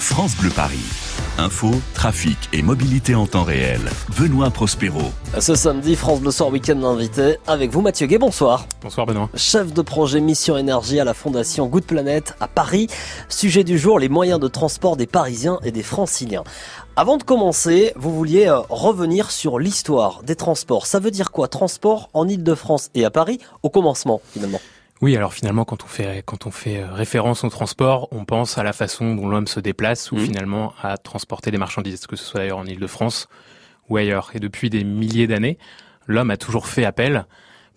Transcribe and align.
France 0.00 0.34
Bleu 0.34 0.48
Paris. 0.48 0.78
Info, 1.36 1.70
trafic 1.92 2.38
et 2.54 2.62
mobilité 2.62 3.14
en 3.14 3.26
temps 3.26 3.44
réel. 3.44 3.80
Benoît 4.18 4.48
Prospero. 4.48 5.02
Ce 5.38 5.54
samedi, 5.54 5.94
France 5.94 6.20
Bleu 6.20 6.30
Soir 6.30 6.48
Week-end 6.48 6.82
invité 6.84 7.36
avec 7.46 7.70
vous 7.70 7.82
Mathieu 7.82 8.06
Gay, 8.06 8.16
bonsoir. 8.16 8.66
Bonsoir 8.82 9.06
Benoît. 9.06 9.28
Chef 9.36 9.74
de 9.74 9.82
projet 9.82 10.20
Mission 10.20 10.56
Énergie 10.56 10.98
à 11.00 11.04
la 11.04 11.12
Fondation 11.12 11.66
Good 11.66 11.84
Planet 11.84 12.34
à 12.40 12.48
Paris. 12.48 12.86
Sujet 13.28 13.62
du 13.62 13.78
jour, 13.78 13.98
les 13.98 14.08
moyens 14.08 14.40
de 14.40 14.48
transport 14.48 14.96
des 14.96 15.06
Parisiens 15.06 15.58
et 15.64 15.70
des 15.70 15.82
Franciliens. 15.82 16.44
Avant 16.96 17.18
de 17.18 17.22
commencer, 17.22 17.92
vous 17.94 18.14
vouliez 18.14 18.46
euh, 18.46 18.60
revenir 18.70 19.30
sur 19.30 19.58
l'histoire 19.58 20.22
des 20.22 20.34
transports. 20.34 20.86
Ça 20.86 20.98
veut 20.98 21.10
dire 21.10 21.30
quoi 21.30 21.46
Transport 21.46 22.08
en 22.14 22.26
Ile-de-France 22.26 22.88
et 22.94 23.04
à 23.04 23.10
Paris 23.10 23.38
au 23.62 23.68
commencement 23.68 24.22
finalement? 24.32 24.60
Oui, 25.02 25.16
alors 25.16 25.32
finalement, 25.32 25.64
quand 25.64 25.82
on 25.84 25.86
fait 25.86 26.22
quand 26.26 26.46
on 26.46 26.50
fait 26.50 26.82
euh, 26.82 26.92
référence 26.92 27.42
au 27.44 27.48
transport, 27.48 28.08
on 28.10 28.24
pense 28.24 28.58
à 28.58 28.62
la 28.62 28.72
façon 28.72 29.14
dont 29.14 29.28
l'homme 29.28 29.46
se 29.46 29.58
déplace 29.58 30.12
ou 30.12 30.16
mmh. 30.16 30.20
finalement 30.20 30.74
à 30.82 30.98
transporter 30.98 31.50
des 31.50 31.58
marchandises, 31.58 32.06
que 32.06 32.16
ce 32.16 32.24
soit 32.24 32.40
d'ailleurs 32.40 32.58
en 32.58 32.66
Île-de-France 32.66 33.28
ou 33.88 33.96
ailleurs. 33.96 34.30
Et 34.34 34.40
depuis 34.40 34.68
des 34.68 34.84
milliers 34.84 35.26
d'années, 35.26 35.58
l'homme 36.06 36.30
a 36.30 36.36
toujours 36.36 36.66
fait 36.66 36.84
appel 36.84 37.26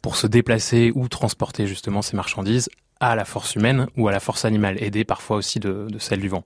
pour 0.01 0.17
se 0.17 0.27
déplacer 0.27 0.91
ou 0.95 1.07
transporter 1.07 1.65
justement 1.65 2.01
ces 2.01 2.17
marchandises 2.17 2.69
à 2.99 3.15
la 3.15 3.25
force 3.25 3.55
humaine 3.55 3.87
ou 3.95 4.07
à 4.09 4.11
la 4.11 4.19
force 4.19 4.43
animale, 4.43 4.81
aidée 4.83 5.05
parfois 5.05 5.37
aussi 5.37 5.59
de, 5.59 5.87
de 5.89 5.99
celle 5.99 6.19
du 6.19 6.27
vent. 6.27 6.43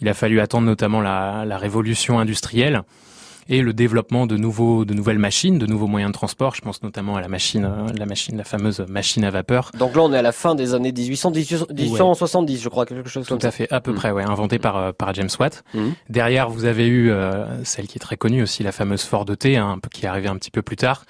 Il 0.00 0.08
a 0.08 0.14
fallu 0.14 0.40
attendre 0.40 0.66
notamment 0.66 1.00
la, 1.00 1.44
la 1.44 1.58
révolution 1.58 2.18
industrielle 2.18 2.82
et 3.48 3.62
le 3.62 3.72
développement 3.72 4.26
de 4.26 4.36
nouveaux, 4.36 4.84
de 4.84 4.92
nouvelles 4.92 5.18
machines, 5.18 5.58
de 5.58 5.66
nouveaux 5.66 5.86
moyens 5.86 6.12
de 6.12 6.14
transport. 6.14 6.54
Je 6.54 6.60
pense 6.60 6.82
notamment 6.82 7.16
à 7.16 7.20
la 7.20 7.28
machine, 7.28 7.64
euh, 7.64 7.92
la 7.96 8.04
machine, 8.04 8.36
la 8.36 8.44
fameuse 8.44 8.80
machine 8.88 9.24
à 9.24 9.30
vapeur. 9.30 9.70
Donc 9.78 9.96
là, 9.96 10.02
on 10.02 10.12
est 10.12 10.18
à 10.18 10.22
la 10.22 10.32
fin 10.32 10.54
des 10.54 10.74
années 10.74 10.92
1800, 10.92 11.30
1870, 11.30 12.60
je 12.60 12.68
crois, 12.68 12.84
quelque 12.84 13.08
chose 13.08 13.26
comme 13.26 13.40
ça. 13.40 13.40
Tout 13.40 13.46
à 13.46 13.50
fait, 13.50 13.72
à 13.72 13.80
peu 13.80 13.92
mm. 13.92 13.96
près, 13.96 14.10
ouais, 14.10 14.22
inventé 14.22 14.58
par 14.58 14.76
euh, 14.76 14.92
par 14.92 15.14
James 15.14 15.30
Watt. 15.40 15.64
Mm. 15.72 15.88
Derrière, 16.10 16.50
vous 16.50 16.66
avez 16.66 16.86
eu 16.86 17.10
euh, 17.10 17.64
celle 17.64 17.86
qui 17.86 17.96
est 17.96 18.00
très 18.00 18.16
connue 18.16 18.42
aussi, 18.42 18.62
la 18.62 18.72
fameuse 18.72 19.02
Ford 19.02 19.24
T, 19.24 19.56
hein, 19.56 19.78
qui 19.90 20.04
est 20.04 20.08
arrivée 20.08 20.28
un 20.28 20.36
petit 20.36 20.50
peu 20.50 20.62
plus 20.62 20.76
tard. 20.76 21.04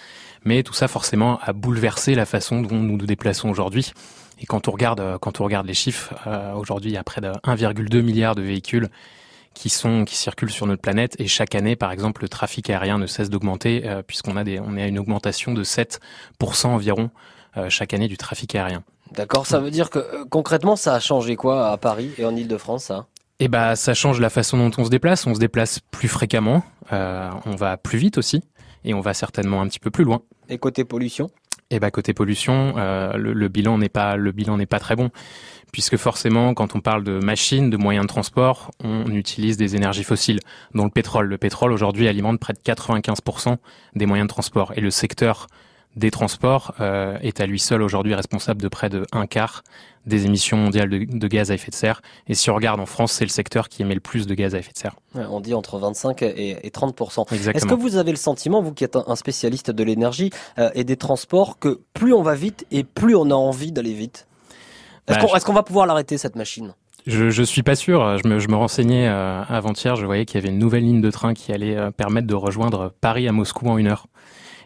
Mais 0.45 0.63
tout 0.63 0.75
ça, 0.75 0.87
forcément, 0.87 1.41
a 1.43 1.53
bouleversé 1.53 2.15
la 2.15 2.25
façon 2.25 2.63
dont 2.63 2.77
nous 2.77 2.97
nous 2.97 3.07
déplaçons 3.07 3.49
aujourd'hui. 3.49 3.93
Et 4.41 4.47
quand 4.47 4.69
on 4.69 4.71
regarde, 4.71 5.19
quand 5.21 5.41
on 5.41 5.45
regarde 5.45 5.67
les 5.67 5.75
chiffres, 5.75 6.15
aujourd'hui, 6.57 6.93
il 6.93 6.95
y 6.95 6.97
a 6.97 7.03
près 7.03 7.21
de 7.21 7.33
1,2 7.45 8.03
milliard 8.03 8.37
de 8.37 8.43
véhicules 8.43 8.89
qui 9.59 9.71
sont 9.71 10.05
qui 10.05 10.17
circulent 10.17 10.53
sur 10.53 10.67
notre 10.67 10.81
planète. 10.81 11.17
Et 11.19 11.27
chaque 11.27 11.57
année 11.57 11.75
par 11.75 11.91
exemple 11.91 12.23
le 12.23 12.29
trafic 12.29 12.71
aérien 12.71 12.97
ne 12.99 13.07
cesse 13.07 13.29
d'augmenter 13.29 13.83
euh, 13.85 14.03
puisqu'on 14.07 14.37
a 14.37 14.45
des 14.45 14.61
on 14.61 14.77
est 14.77 14.83
à 14.83 14.87
une 14.87 14.99
augmentation 14.99 15.53
de 15.53 15.65
7% 15.65 15.99
environ 16.67 17.11
euh, 17.57 17.69
chaque 17.69 17.93
année 17.93 18.07
du 18.07 18.17
trafic 18.17 18.55
aérien. 18.55 18.85
D'accord, 19.13 19.47
ça 19.47 19.59
veut 19.59 19.73
dire 19.73 19.91
que 19.91 19.99
euh, 19.99 20.25
concrètement 20.31 20.77
ça 20.77 20.95
a 20.95 21.01
changé 21.01 21.35
quoi 21.35 21.71
à 21.71 21.77
Paris 21.77 22.13
et 22.19 22.25
en 22.25 22.37
Île-de-France 22.37 22.85
ça? 22.85 23.07
Eh 23.41 23.49
ben 23.49 23.75
ça 23.75 23.95
change 23.95 24.21
la 24.21 24.31
façon 24.31 24.59
dont 24.59 24.71
on 24.79 24.85
se 24.85 24.91
déplace, 24.91 25.27
on 25.27 25.35
se 25.35 25.41
déplace 25.41 25.81
plus 25.91 26.09
fréquemment, 26.09 26.63
on 26.91 27.55
va 27.57 27.77
plus 27.77 27.99
vite 27.99 28.19
aussi 28.19 28.43
et 28.85 28.95
on 28.95 29.01
va 29.01 29.15
certainement 29.15 29.61
un 29.61 29.69
petit 29.69 29.79
peu 29.79 29.91
plus 29.91 30.05
loin. 30.05 30.23
Et 30.49 30.59
côté 30.59 30.85
pollution? 30.85 31.31
Eh 31.71 31.81
ben 31.81 31.91
côté 31.91 32.15
pollution, 32.15 32.75
le, 32.77 33.33
le 33.35 33.49
bilan 33.49 33.77
n'est 33.77 33.91
pas 33.91 34.17
le 34.17 34.33
bilan 34.33 34.57
n'est 34.57 34.67
pas 34.67 34.81
très 34.81 34.97
bon 34.97 35.11
puisque 35.73 35.97
forcément, 35.97 36.55
quand 36.55 36.75
on 36.75 36.81
parle 36.81 37.05
de 37.05 37.19
machines, 37.19 37.71
de 37.71 37.77
moyens 37.77 38.05
de 38.05 38.09
transport, 38.09 38.71
on 38.83 39.11
utilise 39.13 39.57
des 39.57 39.77
énergies 39.77 40.05
fossiles, 40.05 40.41
dont 40.75 40.85
le 40.85 40.91
pétrole. 40.91 41.27
Le 41.27 41.39
pétrole, 41.39 41.73
aujourd'hui, 41.73 42.09
alimente 42.09 42.41
près 42.41 42.53
de 42.53 42.59
95% 42.59 43.57
des 43.95 44.07
moyens 44.07 44.27
de 44.29 44.33
transport. 44.33 44.73
Et 44.77 44.81
le 44.81 44.91
secteur 44.91 45.47
des 45.99 46.11
transports 46.11 46.75
euh, 46.81 47.19
est 47.21 47.41
à 47.41 47.47
lui 47.47 47.59
seul 47.59 47.83
aujourd'hui 47.83 48.15
responsable 48.15 48.63
de 48.63 48.69
près 48.69 48.89
de 48.89 49.05
un 49.13 49.27
quart 49.27 49.63
des 50.07 50.25
émissions 50.25 50.57
mondiales 50.57 50.89
de, 50.89 51.29
gaz 51.29 51.51
à 51.51 51.55
effet 51.55 51.71
de 51.71 51.75
serre. 51.75 52.01
Et 52.29 52.35
si 52.35 52.49
on 52.51 52.55
regarde 52.55 52.81
en 52.81 52.87
France, 52.87 53.13
c'est 53.13 53.25
le 53.25 53.31
secteur 53.31 53.69
qui 53.69 53.83
émet 53.83 53.95
le 53.95 54.01
plus 54.01 54.27
de 54.27 54.35
gaz 54.35 54.55
à 54.55 54.59
effet 54.59 54.73
de 54.73 54.79
serre. 54.79 54.97
on 55.15 55.41
dit 55.41 55.53
entre 55.53 55.79
25 55.79 56.23
et, 56.23 56.71
30 56.73 56.99
Exactement. 57.33 57.53
Est-ce 57.53 57.67
que 57.67 57.75
vous 57.75 57.97
avez 57.97 58.11
le 58.11 58.17
sentiment, 58.17 58.63
vous 58.63 58.73
qui 58.73 58.85
êtes 58.85 58.97
un 58.97 59.17
spécialiste 59.17 59.71
de 59.71 59.85
l'énergie 59.85 60.31
euh, 60.59 60.71
et 60.75 60.85
des 60.85 60.97
transports, 60.97 61.59
que 61.59 61.81
plus 61.93 62.15
on 62.15 62.23
va 62.23 62.35
vite 62.35 62.67
et 62.71 62.85
plus 62.85 63.15
on 63.15 63.31
a 63.31 63.35
envie 63.35 63.71
d'aller 63.71 63.93
vite? 63.93 64.27
Bah, 65.07 65.19
est-ce 65.35 65.45
qu'on 65.45 65.53
va 65.53 65.63
pouvoir 65.63 65.87
l'arrêter 65.87 66.17
cette 66.17 66.37
machine? 66.37 66.75
Je, 67.07 67.31
je 67.31 67.43
suis 67.43 67.63
pas 67.63 67.75
sûr. 67.75 68.19
Je 68.19 68.29
me, 68.29 68.39
je 68.39 68.49
me 68.49 68.57
renseignais 68.57 69.09
euh, 69.09 69.43
avant-hier. 69.49 69.97
Je 69.97 70.05
voyais 70.05 70.27
qu'il 70.27 70.41
y 70.41 70.45
avait 70.45 70.53
une 70.53 70.59
nouvelle 70.59 70.83
ligne 70.83 71.01
de 71.01 71.11
train 71.11 71.33
qui 71.33 71.53
allait 71.53 71.77
euh, 71.77 71.91
permettre 71.91 72.27
de 72.27 72.35
rejoindre 72.35 72.93
Paris 73.01 73.27
à 73.27 73.33
Moscou 73.33 73.69
en 73.69 73.79
une 73.79 73.87
heure. 73.87 74.07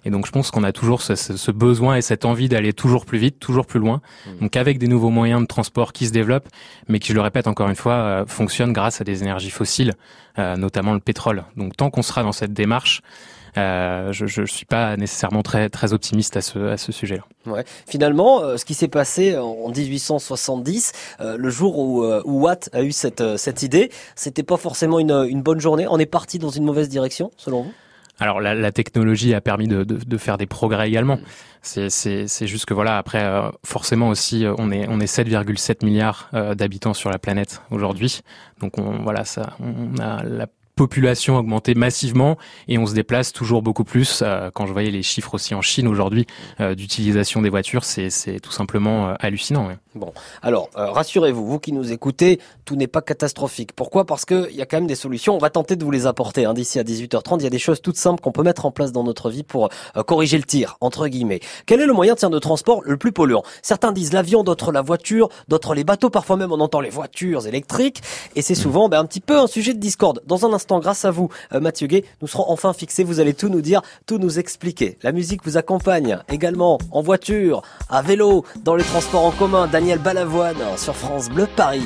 Et 0.04 0.10
donc 0.10 0.26
je 0.26 0.32
pense 0.32 0.50
qu'on 0.50 0.64
a 0.64 0.72
toujours 0.72 1.02
ce, 1.02 1.14
ce, 1.14 1.50
besoin 1.50 1.96
et 1.96 2.02
cette 2.02 2.24
envie 2.24 2.48
d'aller 2.48 2.72
toujours 2.72 3.06
plus 3.06 3.18
vite, 3.18 3.38
toujours 3.38 3.66
plus 3.66 3.80
loin. 3.80 4.00
Mmh. 4.26 4.30
Donc 4.40 4.56
avec 4.56 4.78
des 4.78 4.88
nouveaux 4.88 5.10
moyens 5.10 5.40
de 5.40 5.46
transport 5.46 5.92
qui 5.92 6.06
se 6.06 6.12
développent, 6.12 6.48
mais 6.88 6.98
qui, 6.98 7.08
je 7.08 7.14
le 7.14 7.20
répète 7.20 7.46
encore 7.46 7.68
une 7.68 7.76
fois, 7.76 7.94
euh, 7.94 8.26
fonctionnent 8.26 8.72
grâce 8.72 9.00
à 9.00 9.04
des 9.04 9.22
énergies 9.22 9.50
fossiles, 9.50 9.94
euh, 10.38 10.56
notamment 10.56 10.94
le 10.94 11.00
pétrole. 11.00 11.44
Donc 11.56 11.76
tant 11.76 11.90
qu'on 11.90 12.02
sera 12.02 12.22
dans 12.22 12.32
cette 12.32 12.52
démarche, 12.52 13.02
euh, 13.58 14.12
je 14.12 14.40
ne 14.40 14.46
suis 14.46 14.64
pas 14.64 14.96
nécessairement 14.96 15.42
très 15.42 15.68
très 15.68 15.92
optimiste 15.92 16.36
à 16.36 16.40
ce 16.40 16.58
à 16.58 16.76
ce 16.78 16.90
sujet-là. 16.90 17.24
Ouais. 17.46 17.64
Finalement, 17.86 18.42
euh, 18.42 18.56
ce 18.56 18.64
qui 18.64 18.72
s'est 18.72 18.88
passé 18.88 19.36
en 19.36 19.68
1870, 19.68 20.92
euh, 21.20 21.36
le 21.36 21.50
jour 21.50 21.78
où, 21.78 22.04
où, 22.04 22.40
Watt 22.40 22.70
a 22.72 22.82
eu 22.82 22.92
cette 22.92 23.36
cette 23.36 23.62
idée, 23.62 23.90
c'était 24.16 24.42
pas 24.42 24.56
forcément 24.56 24.98
une 24.98 25.26
une 25.28 25.42
bonne 25.42 25.60
journée. 25.60 25.86
On 25.88 25.98
est 25.98 26.06
parti 26.06 26.38
dans 26.38 26.48
une 26.48 26.64
mauvaise 26.64 26.88
direction, 26.88 27.30
selon 27.36 27.62
vous? 27.62 27.72
Alors 28.18 28.40
la, 28.40 28.54
la, 28.54 28.72
technologie 28.72 29.34
a 29.34 29.40
permis 29.40 29.68
de, 29.68 29.84
de, 29.84 29.96
de, 29.96 30.16
faire 30.16 30.38
des 30.38 30.46
progrès 30.46 30.88
également. 30.88 31.18
C'est 31.62 32.46
juste 32.46 32.66
que 32.66 32.74
voilà, 32.74 32.98
après 32.98 33.24
forcément 33.64 34.08
aussi, 34.08 34.44
on 34.58 34.70
est 34.70 34.86
on 34.88 35.00
est 35.00 35.12
7,7 35.12 35.84
milliards 35.84 36.30
d'habitants 36.56 36.94
sur 36.94 37.10
la 37.10 37.18
planète 37.18 37.62
aujourd'hui. 37.70 38.20
Donc 38.60 38.78
on 38.78 39.02
voilà 39.02 39.24
ça, 39.24 39.56
on 39.60 39.98
a 39.98 40.22
la 40.22 40.46
population 40.82 41.36
augmenté 41.36 41.74
massivement 41.74 42.36
et 42.66 42.76
on 42.76 42.86
se 42.86 42.94
déplace 42.94 43.32
toujours 43.32 43.62
beaucoup 43.62 43.84
plus. 43.84 44.20
Euh, 44.20 44.50
quand 44.52 44.66
je 44.66 44.72
voyais 44.72 44.90
les 44.90 45.04
chiffres 45.04 45.34
aussi 45.34 45.54
en 45.54 45.62
Chine 45.62 45.86
aujourd'hui 45.86 46.26
euh, 46.58 46.74
d'utilisation 46.74 47.40
des 47.40 47.50
voitures, 47.50 47.84
c'est 47.84 48.40
tout 48.42 48.50
simplement 48.50 49.10
euh, 49.10 49.14
hallucinant. 49.20 49.68
Bon, 49.94 50.12
alors 50.40 50.70
rassurez-vous, 50.74 51.46
vous 51.46 51.60
qui 51.60 51.72
nous 51.72 51.92
écoutez, 51.92 52.40
tout 52.64 52.74
n'est 52.74 52.88
pas 52.88 53.00
catastrophique. 53.00 53.74
Pourquoi? 53.76 54.06
Parce 54.06 54.24
qu'il 54.24 54.50
y 54.50 54.62
a 54.62 54.66
quand 54.66 54.78
même 54.78 54.88
des 54.88 54.96
solutions. 54.96 55.36
On 55.36 55.38
va 55.38 55.50
tenter 55.50 55.76
de 55.76 55.84
vous 55.84 55.90
les 55.92 56.06
apporter. 56.06 56.46
Hein. 56.46 56.54
D'ici 56.54 56.80
à 56.80 56.82
18h30, 56.82 57.36
il 57.40 57.44
y 57.44 57.46
a 57.46 57.50
des 57.50 57.60
choses 57.60 57.80
toutes 57.80 57.98
simples 57.98 58.20
qu'on 58.20 58.32
peut 58.32 58.42
mettre 58.42 58.66
en 58.66 58.72
place 58.72 58.90
dans 58.90 59.04
notre 59.04 59.30
vie 59.30 59.44
pour 59.44 59.68
corriger 60.06 60.38
le 60.38 60.44
tir, 60.44 60.78
entre 60.80 61.06
guillemets. 61.06 61.40
Quel 61.66 61.80
est 61.80 61.86
le 61.86 61.92
moyen 61.92 62.14
de 62.14 62.38
transport 62.38 62.82
le 62.84 62.96
plus 62.96 63.12
polluant? 63.12 63.44
Certains 63.60 63.92
disent 63.92 64.12
l'avion, 64.12 64.42
d'autres 64.42 64.72
la 64.72 64.82
voiture, 64.82 65.28
d'autres 65.46 65.74
les 65.74 65.84
bateaux. 65.84 66.10
Parfois 66.10 66.36
même 66.36 66.50
on 66.50 66.60
entend 66.60 66.80
les 66.80 66.90
voitures 66.90 67.46
électriques. 67.46 68.02
Et 68.34 68.42
c'est 68.42 68.56
souvent 68.56 68.88
ben, 68.88 68.98
un 68.98 69.04
petit 69.04 69.20
peu 69.20 69.38
un 69.38 69.46
sujet 69.46 69.74
de 69.74 69.78
discorde. 69.78 70.22
Dans 70.26 70.46
un 70.46 70.52
instant, 70.52 70.71
grâce 70.80 71.04
à 71.04 71.10
vous, 71.10 71.28
euh, 71.52 71.60
Mathieu 71.60 71.86
Gay, 71.86 72.04
nous 72.20 72.28
serons 72.28 72.44
enfin 72.48 72.72
fixés. 72.72 73.04
Vous 73.04 73.20
allez 73.20 73.34
tout 73.34 73.48
nous 73.48 73.60
dire, 73.60 73.82
tout 74.06 74.18
nous 74.18 74.38
expliquer. 74.38 74.98
La 75.02 75.12
musique 75.12 75.44
vous 75.44 75.56
accompagne 75.56 76.18
également 76.28 76.78
en 76.90 77.02
voiture, 77.02 77.62
à 77.88 78.02
vélo, 78.02 78.44
dans 78.64 78.76
les 78.76 78.84
transports 78.84 79.24
en 79.24 79.30
commun. 79.30 79.66
Daniel 79.66 79.98
Balavoine 79.98 80.56
sur 80.76 80.94
France 80.94 81.28
Bleu 81.28 81.48
Paris. 81.56 81.82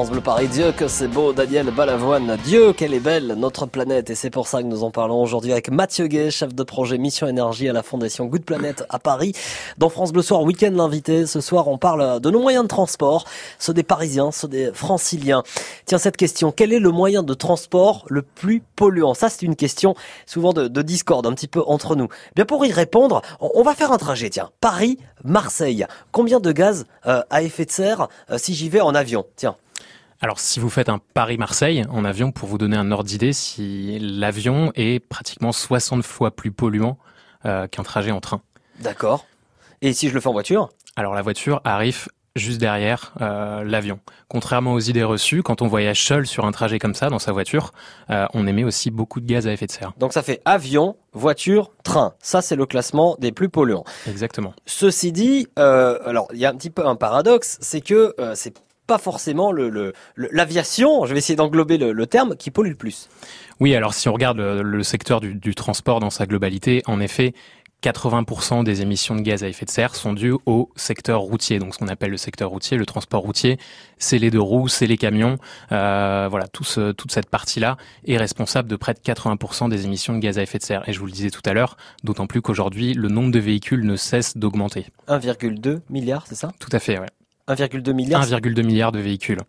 France 0.00 0.12
Bleu 0.12 0.22
Paris. 0.22 0.48
Dieu 0.48 0.72
que 0.72 0.88
c'est 0.88 1.08
beau, 1.08 1.34
Daniel 1.34 1.70
Balavoine. 1.70 2.38
Dieu 2.42 2.72
qu'elle 2.72 2.94
est 2.94 3.00
belle, 3.00 3.34
notre 3.36 3.66
planète. 3.66 4.08
Et 4.08 4.14
c'est 4.14 4.30
pour 4.30 4.48
ça 4.48 4.62
que 4.62 4.66
nous 4.66 4.82
en 4.82 4.90
parlons 4.90 5.20
aujourd'hui 5.22 5.52
avec 5.52 5.70
Mathieu 5.70 6.06
Gay, 6.06 6.30
chef 6.30 6.54
de 6.54 6.62
projet 6.62 6.96
Mission 6.96 7.26
Énergie 7.26 7.68
à 7.68 7.74
la 7.74 7.82
Fondation 7.82 8.24
Good 8.24 8.46
Planet 8.46 8.82
à 8.88 8.98
Paris. 8.98 9.34
Dans 9.76 9.90
France 9.90 10.10
Bleu 10.10 10.22
Soir, 10.22 10.42
week-end 10.42 10.70
l'invité. 10.72 11.26
Ce 11.26 11.42
soir, 11.42 11.68
on 11.68 11.76
parle 11.76 12.18
de 12.18 12.30
nos 12.30 12.40
moyens 12.40 12.64
de 12.64 12.68
transport, 12.68 13.26
ceux 13.58 13.74
des 13.74 13.82
Parisiens, 13.82 14.32
ceux 14.32 14.48
des 14.48 14.70
Franciliens. 14.72 15.42
Tiens, 15.84 15.98
cette 15.98 16.16
question, 16.16 16.50
quel 16.50 16.72
est 16.72 16.78
le 16.78 16.90
moyen 16.92 17.22
de 17.22 17.34
transport 17.34 18.06
le 18.08 18.22
plus 18.22 18.62
polluant? 18.76 19.12
Ça, 19.12 19.28
c'est 19.28 19.42
une 19.42 19.56
question 19.56 19.94
souvent 20.24 20.54
de, 20.54 20.66
de, 20.66 20.80
discorde, 20.80 21.26
un 21.26 21.34
petit 21.34 21.46
peu 21.46 21.62
entre 21.66 21.94
nous. 21.94 22.08
Bien, 22.36 22.46
pour 22.46 22.64
y 22.64 22.72
répondre, 22.72 23.20
on, 23.38 23.62
va 23.62 23.74
faire 23.74 23.92
un 23.92 23.98
trajet, 23.98 24.30
tiens. 24.30 24.48
Paris-Marseille. 24.62 25.84
Combien 26.10 26.40
de 26.40 26.52
gaz 26.52 26.86
euh, 27.06 27.20
à 27.28 27.42
effet 27.42 27.66
de 27.66 27.70
serre 27.70 28.08
euh, 28.30 28.38
si 28.38 28.54
j'y 28.54 28.70
vais 28.70 28.80
en 28.80 28.94
avion? 28.94 29.26
Tiens. 29.36 29.56
Alors, 30.22 30.38
si 30.38 30.60
vous 30.60 30.68
faites 30.68 30.90
un 30.90 31.00
Paris-Marseille 31.14 31.84
en 31.90 32.04
avion, 32.04 32.30
pour 32.30 32.46
vous 32.46 32.58
donner 32.58 32.76
un 32.76 32.92
ordre 32.92 33.04
d'idée, 33.04 33.32
si 33.32 33.98
l'avion 34.00 34.70
est 34.74 35.00
pratiquement 35.00 35.50
60 35.50 36.04
fois 36.04 36.30
plus 36.30 36.52
polluant 36.52 36.98
euh, 37.46 37.66
qu'un 37.66 37.82
trajet 37.82 38.10
en 38.10 38.20
train. 38.20 38.42
D'accord. 38.80 39.24
Et 39.80 39.94
si 39.94 40.10
je 40.10 40.14
le 40.14 40.20
fais 40.20 40.28
en 40.28 40.32
voiture? 40.32 40.68
Alors, 40.96 41.14
la 41.14 41.22
voiture 41.22 41.62
arrive 41.64 42.08
juste 42.36 42.60
derrière 42.60 43.14
euh, 43.20 43.64
l'avion. 43.64 43.98
Contrairement 44.28 44.74
aux 44.74 44.80
idées 44.80 45.02
reçues, 45.02 45.42
quand 45.42 45.62
on 45.62 45.66
voyage 45.66 46.04
seul 46.04 46.26
sur 46.26 46.44
un 46.44 46.52
trajet 46.52 46.78
comme 46.78 46.94
ça 46.94 47.08
dans 47.08 47.18
sa 47.18 47.32
voiture, 47.32 47.72
euh, 48.10 48.26
on 48.34 48.46
émet 48.46 48.62
aussi 48.62 48.90
beaucoup 48.90 49.20
de 49.20 49.26
gaz 49.26 49.46
à 49.46 49.52
effet 49.52 49.66
de 49.66 49.72
serre. 49.72 49.92
Donc 49.98 50.12
ça 50.12 50.22
fait 50.22 50.40
avion, 50.44 50.96
voiture, 51.12 51.72
train. 51.82 52.14
Ça 52.20 52.40
c'est 52.40 52.56
le 52.56 52.66
classement 52.66 53.16
des 53.18 53.32
plus 53.32 53.48
polluants. 53.48 53.84
Exactement. 54.06 54.54
Ceci 54.66 55.12
dit, 55.12 55.48
euh, 55.58 55.98
alors 56.04 56.28
il 56.32 56.38
y 56.38 56.46
a 56.46 56.50
un 56.50 56.54
petit 56.54 56.70
peu 56.70 56.86
un 56.86 56.94
paradoxe, 56.94 57.58
c'est 57.60 57.80
que 57.80 58.14
c'est 58.34 58.54
pas 58.90 58.98
forcément 58.98 59.52
le, 59.52 59.92
l'aviation, 60.16 61.06
je 61.06 61.12
vais 61.12 61.18
essayer 61.18 61.36
d'englober 61.36 61.78
le, 61.78 62.06
terme, 62.08 62.34
qui 62.34 62.50
pollue 62.50 62.70
le 62.70 62.74
plus. 62.74 63.08
Oui, 63.60 63.76
alors 63.76 63.94
si 63.94 64.08
on 64.08 64.12
regarde 64.12 64.40
le, 64.40 64.82
secteur 64.82 65.20
du, 65.20 65.36
du, 65.36 65.54
transport 65.54 66.00
dans 66.00 66.10
sa 66.10 66.26
globalité, 66.26 66.82
en 66.86 66.98
effet, 66.98 67.32
80% 67.84 68.64
des 68.64 68.82
émissions 68.82 69.14
de 69.14 69.20
gaz 69.20 69.44
à 69.44 69.48
effet 69.48 69.64
de 69.64 69.70
serre 69.70 69.94
sont 69.94 70.12
dues 70.12 70.34
au 70.44 70.70
secteur 70.74 71.20
routier. 71.20 71.60
Donc, 71.60 71.74
ce 71.74 71.78
qu'on 71.78 71.86
appelle 71.86 72.10
le 72.10 72.16
secteur 72.16 72.50
routier, 72.50 72.76
le 72.76 72.84
transport 72.84 73.22
routier, 73.22 73.58
c'est 73.96 74.18
les 74.18 74.32
deux 74.32 74.40
roues, 74.40 74.66
c'est 74.66 74.88
les 74.88 74.96
camions. 74.96 75.36
Euh, 75.70 76.26
voilà, 76.28 76.48
tout 76.48 76.64
ce, 76.64 76.90
toute 76.90 77.12
cette 77.12 77.30
partie-là 77.30 77.76
est 78.08 78.16
responsable 78.16 78.68
de 78.68 78.74
près 78.74 78.92
de 78.92 78.98
80% 78.98 79.70
des 79.70 79.84
émissions 79.84 80.14
de 80.14 80.18
gaz 80.18 80.36
à 80.36 80.42
effet 80.42 80.58
de 80.58 80.64
serre. 80.64 80.82
Et 80.88 80.92
je 80.92 80.98
vous 80.98 81.06
le 81.06 81.12
disais 81.12 81.30
tout 81.30 81.42
à 81.44 81.52
l'heure, 81.52 81.76
d'autant 82.02 82.26
plus 82.26 82.42
qu'aujourd'hui, 82.42 82.92
le 82.94 83.08
nombre 83.08 83.30
de 83.30 83.38
véhicules 83.38 83.86
ne 83.86 83.94
cesse 83.94 84.36
d'augmenter. 84.36 84.86
1,2 85.06 85.78
milliard, 85.90 86.24
c'est 86.26 86.34
ça? 86.34 86.50
Tout 86.58 86.70
à 86.72 86.80
fait, 86.80 86.98
ouais. 86.98 87.06
1,2 87.50 87.92
milliard 87.92 88.24
1,2 88.24 88.62
milliard 88.64 88.92
de 88.92 89.00
véhicules 89.00 89.40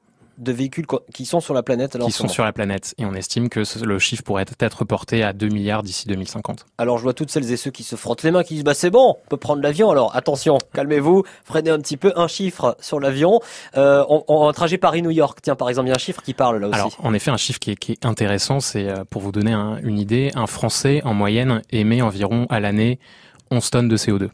de 0.42 0.52
véhicules 0.52 0.86
qui 1.14 1.26
sont 1.26 1.40
sur 1.40 1.54
la 1.54 1.62
planète 1.62 1.98
Qui 2.00 2.12
sont 2.12 2.28
sur 2.28 2.44
la 2.44 2.52
planète. 2.52 2.96
Et 2.98 3.06
on 3.06 3.14
estime 3.14 3.48
que 3.48 3.62
le 3.86 4.00
chiffre 4.00 4.24
pourrait 4.24 4.46
être 4.60 4.86
porté 4.86 5.24
à 5.24 5.34
2 5.34 5.48
milliards 5.48 5.84
d'ici 5.84 6.08
2050. 6.08 6.66
Alors 6.80 6.98
je 6.98 7.04
vois 7.04 7.14
toutes 7.14 7.30
celles 7.30 7.52
et 7.52 7.58
ceux 7.58 7.70
qui 7.70 7.84
se 7.84 7.96
frottent 7.96 8.24
les 8.24 8.32
mains, 8.32 8.44
qui 8.44 8.56
disent 8.56 8.64
bah 8.64 8.74
c'est 8.74 8.90
bon, 8.90 9.18
on 9.24 9.30
peut 9.30 9.38
prendre 9.38 9.62
l'avion. 9.62 9.92
Alors 9.92 10.16
attention, 10.16 10.58
calmez-vous, 10.74 11.24
freinez 11.44 11.70
un 11.70 11.80
petit 11.80 11.98
peu. 11.98 12.12
Un 12.16 12.28
chiffre 12.28 12.76
sur 12.82 13.00
l'avion. 13.00 13.40
Euh, 13.78 14.04
un 14.28 14.52
trajet 14.54 14.78
Paris-New 14.78 15.12
York, 15.12 15.40
tiens 15.42 15.56
par 15.56 15.70
exemple, 15.70 15.88
il 15.88 15.92
y 15.92 15.94
a 15.94 15.96
un 15.96 16.00
chiffre 16.00 16.24
qui 16.24 16.34
parle 16.34 16.58
là 16.58 16.70
aussi. 16.70 16.76
Alors 16.76 16.98
en 17.00 17.14
effet, 17.14 17.30
un 17.30 17.38
chiffre 17.38 17.60
qui 17.60 17.72
est, 17.72 18.06
intéressant, 18.06 18.60
c'est 18.60 18.90
euh, 18.90 19.04
pour 19.10 19.22
vous 19.22 19.32
donner 19.32 19.54
une 19.84 20.00
idée, 20.00 20.32
un 20.36 20.48
Français 20.48 21.02
en 21.04 21.14
moyenne 21.14 21.62
émet 21.72 22.02
environ 22.02 22.48
à 22.50 22.60
l'année 22.60 23.00
11 23.52 23.70
tonnes 23.70 23.88
de 23.88 23.98
CO2. 23.98 24.30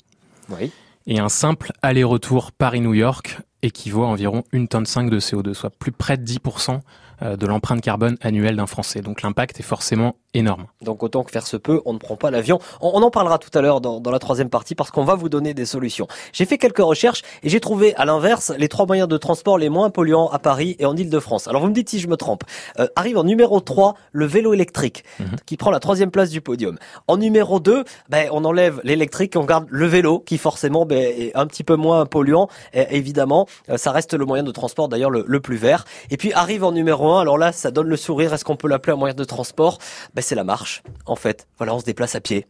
Oui. 0.50 0.72
Et 1.06 1.20
un 1.20 1.30
simple 1.30 1.72
aller-retour 1.82 2.52
Paris-New 2.52 2.94
York 2.94 3.38
équivaut 3.62 4.04
à 4.04 4.08
environ 4.08 4.44
une 4.52 4.68
tonne 4.68 4.86
5 4.86 5.10
de 5.10 5.20
CO2, 5.20 5.54
soit 5.54 5.70
plus 5.70 5.92
près 5.92 6.18
de 6.18 6.26
10% 6.26 6.76
euh, 6.76 6.80
de 7.22 7.48
l'empreinte 7.48 7.82
carbone 7.82 8.18
annuelle 8.22 8.56
d'un 8.58 8.68
Français. 8.68 9.02
Donc 9.02 9.22
l'impact 9.22 9.60
est 9.60 9.64
forcément 9.64 10.16
énorme. 10.34 10.68
Donc 10.82 11.04
autant 11.04 11.24
que 11.24 11.32
faire 11.32 11.48
se 11.48 11.58
peut, 11.58 11.82
on 11.86 11.94
ne 11.94 11.98
prend 11.98 12.16
pas 12.16 12.32
l'avion. 12.32 12.60
On, 12.82 13.02
en 13.02 13.12
parlera 13.12 13.38
tout 13.38 13.56
à 13.58 13.62
l'heure 13.62 13.82
dans, 13.82 14.12
la 14.12 14.20
troisième 14.20 14.50
partie 14.50 14.76
parce 14.76 14.92
qu'on 14.92 15.04
va 15.04 15.16
vous 15.16 15.30
donner 15.30 15.54
des 15.54 15.66
solutions. 15.66 16.08
J'ai 16.32 16.46
fait 16.46 16.58
quelques 16.58 16.78
recherches 16.80 17.24
et 17.44 17.50
j'ai 17.50 17.60
trouvé 17.60 17.96
à 17.96 18.06
l'inverse 18.06 18.54
les 18.58 18.68
trois 18.68 18.86
moyens 18.86 19.08
de 19.08 19.18
transport 19.18 19.58
les 19.58 19.70
moins 19.70 19.90
polluants 19.90 20.30
à 20.30 20.40
Paris 20.40 20.76
et 20.80 20.86
en 20.86 20.96
Ile-de-France. 20.96 21.48
Alors 21.48 21.62
vous 21.62 21.70
me 21.70 21.74
dites 21.74 21.90
si 21.90 22.00
je 22.00 22.08
me 22.08 22.18
trompe. 22.18 22.44
Euh, 22.80 22.88
arrive 22.96 23.18
en 23.18 23.24
numéro 23.24 23.60
3 23.60 23.96
le 24.12 24.26
vélo 24.26 24.54
électrique 24.54 25.04
mhm. 25.20 25.38
qui 25.46 25.58
prend 25.58 25.72
la 25.72 25.80
troisième 25.80 26.12
place 26.12 26.30
du 26.30 26.42
podium. 26.42 26.78
En 27.08 27.18
numéro 27.18 27.60
2, 27.60 27.84
ben, 28.10 28.30
on 28.32 28.46
enlève 28.46 28.80
l'électrique 28.84 29.36
et 29.36 29.40
on 29.40 29.46
garde 29.46 29.66
le 29.70 29.86
vélo 29.86 30.20
qui 30.20 30.38
forcément 30.38 30.86
ben, 30.86 30.98
est 30.98 31.36
un 31.36 31.48
petit 31.48 31.64
peu 31.64 31.76
moins 31.76 32.06
polluant. 32.06 32.48
évidemment, 32.74 33.48
euh, 33.70 33.78
ça 33.78 33.92
reste 33.92 34.14
le 34.14 34.26
moyen 34.26 34.44
de 34.44 34.52
transport 34.52 34.88
d'ailleurs 34.88 35.10
le, 35.10 35.24
le 35.28 35.40
plus 35.40 35.58
vert. 35.58 35.86
Et 36.12 36.18
puis 36.18 36.34
arrive 36.34 36.64
en 36.64 36.72
numéro 36.72 37.07
alors 37.16 37.38
là, 37.38 37.52
ça 37.52 37.72
donne 37.72 37.88
le 37.88 37.98
sourire. 37.98 38.34
Est-ce 38.34 38.46
qu'on 38.46 38.56
peut 38.56 38.68
l'appeler 38.68 38.94
un 38.94 38.98
moyen 38.98 39.16
de 39.16 39.24
transport? 39.24 39.80
Ben, 40.14 40.22
C'est 40.22 40.36
la 40.36 40.44
marche, 40.44 40.84
en 41.06 41.16
fait. 41.16 41.48
Voilà, 41.58 41.74
on 41.74 41.80
se 41.80 41.86
déplace 41.86 42.16
à 42.16 42.22
pied. 42.22 42.48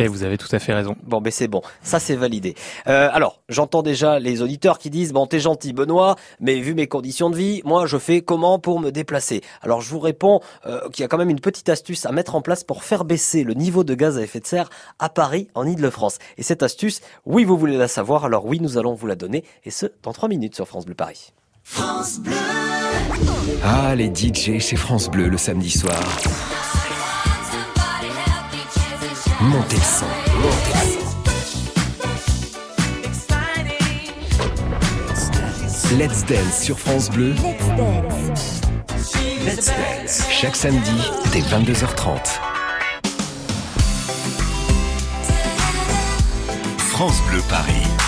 Et 0.00 0.06
vous 0.06 0.22
avez 0.22 0.38
tout 0.38 0.48
à 0.52 0.60
fait 0.60 0.72
raison. 0.72 0.94
Bon, 1.02 1.20
ben 1.20 1.32
c'est 1.32 1.48
bon, 1.48 1.60
ça 1.82 1.98
c'est 1.98 2.14
validé. 2.14 2.54
Euh, 2.86 3.08
alors, 3.12 3.42
j'entends 3.48 3.82
déjà 3.82 4.20
les 4.20 4.42
auditeurs 4.42 4.78
qui 4.78 4.90
disent 4.90 5.12
bon, 5.12 5.26
t'es 5.26 5.40
gentil, 5.40 5.72
Benoît, 5.72 6.14
mais 6.38 6.60
vu 6.60 6.74
mes 6.74 6.86
conditions 6.86 7.30
de 7.30 7.36
vie, 7.36 7.62
moi 7.64 7.86
je 7.86 7.98
fais 7.98 8.22
comment 8.22 8.60
pour 8.60 8.78
me 8.78 8.90
déplacer? 8.90 9.40
Alors, 9.60 9.80
je 9.80 9.90
vous 9.90 9.98
réponds 9.98 10.40
euh, 10.66 10.88
qu'il 10.90 11.02
y 11.02 11.04
a 11.04 11.08
quand 11.08 11.18
même 11.18 11.30
une 11.30 11.40
petite 11.40 11.68
astuce 11.68 12.06
à 12.06 12.12
mettre 12.12 12.36
en 12.36 12.42
place 12.42 12.62
pour 12.62 12.84
faire 12.84 13.04
baisser 13.04 13.42
le 13.42 13.54
niveau 13.54 13.82
de 13.82 13.94
gaz 13.94 14.18
à 14.18 14.22
effet 14.22 14.38
de 14.38 14.46
serre 14.46 14.70
à 15.00 15.08
Paris, 15.08 15.48
en 15.56 15.66
Île-de-France. 15.66 16.18
Et 16.36 16.44
cette 16.44 16.62
astuce, 16.62 17.00
oui, 17.26 17.42
vous 17.44 17.58
voulez 17.58 17.76
la 17.76 17.88
savoir, 17.88 18.24
alors 18.24 18.46
oui, 18.46 18.60
nous 18.60 18.78
allons 18.78 18.94
vous 18.94 19.08
la 19.08 19.16
donner, 19.16 19.42
et 19.64 19.72
ce 19.72 19.86
dans 20.04 20.12
trois 20.12 20.28
minutes 20.28 20.54
sur 20.54 20.68
France 20.68 20.86
Bleu 20.86 20.94
Paris. 20.94 21.32
France 21.64 22.20
Bleu. 22.20 22.77
Ah, 23.64 23.94
les 23.94 24.06
DJ 24.06 24.58
chez 24.60 24.76
France 24.76 25.10
Bleu 25.10 25.28
le 25.28 25.38
samedi 25.38 25.70
soir. 25.70 26.00
Montez 29.40 29.76
le 29.76 29.82
son, 29.82 30.06
Let's 35.96 36.24
Dance 36.26 36.62
sur 36.62 36.78
France 36.78 37.10
Bleu. 37.10 37.34
Let's 39.44 39.66
Dance. 39.66 40.26
Chaque 40.30 40.56
samedi 40.56 41.10
dès 41.32 41.40
22h30. 41.40 42.40
France 46.78 47.20
Bleu 47.30 47.40
Paris. 47.48 48.07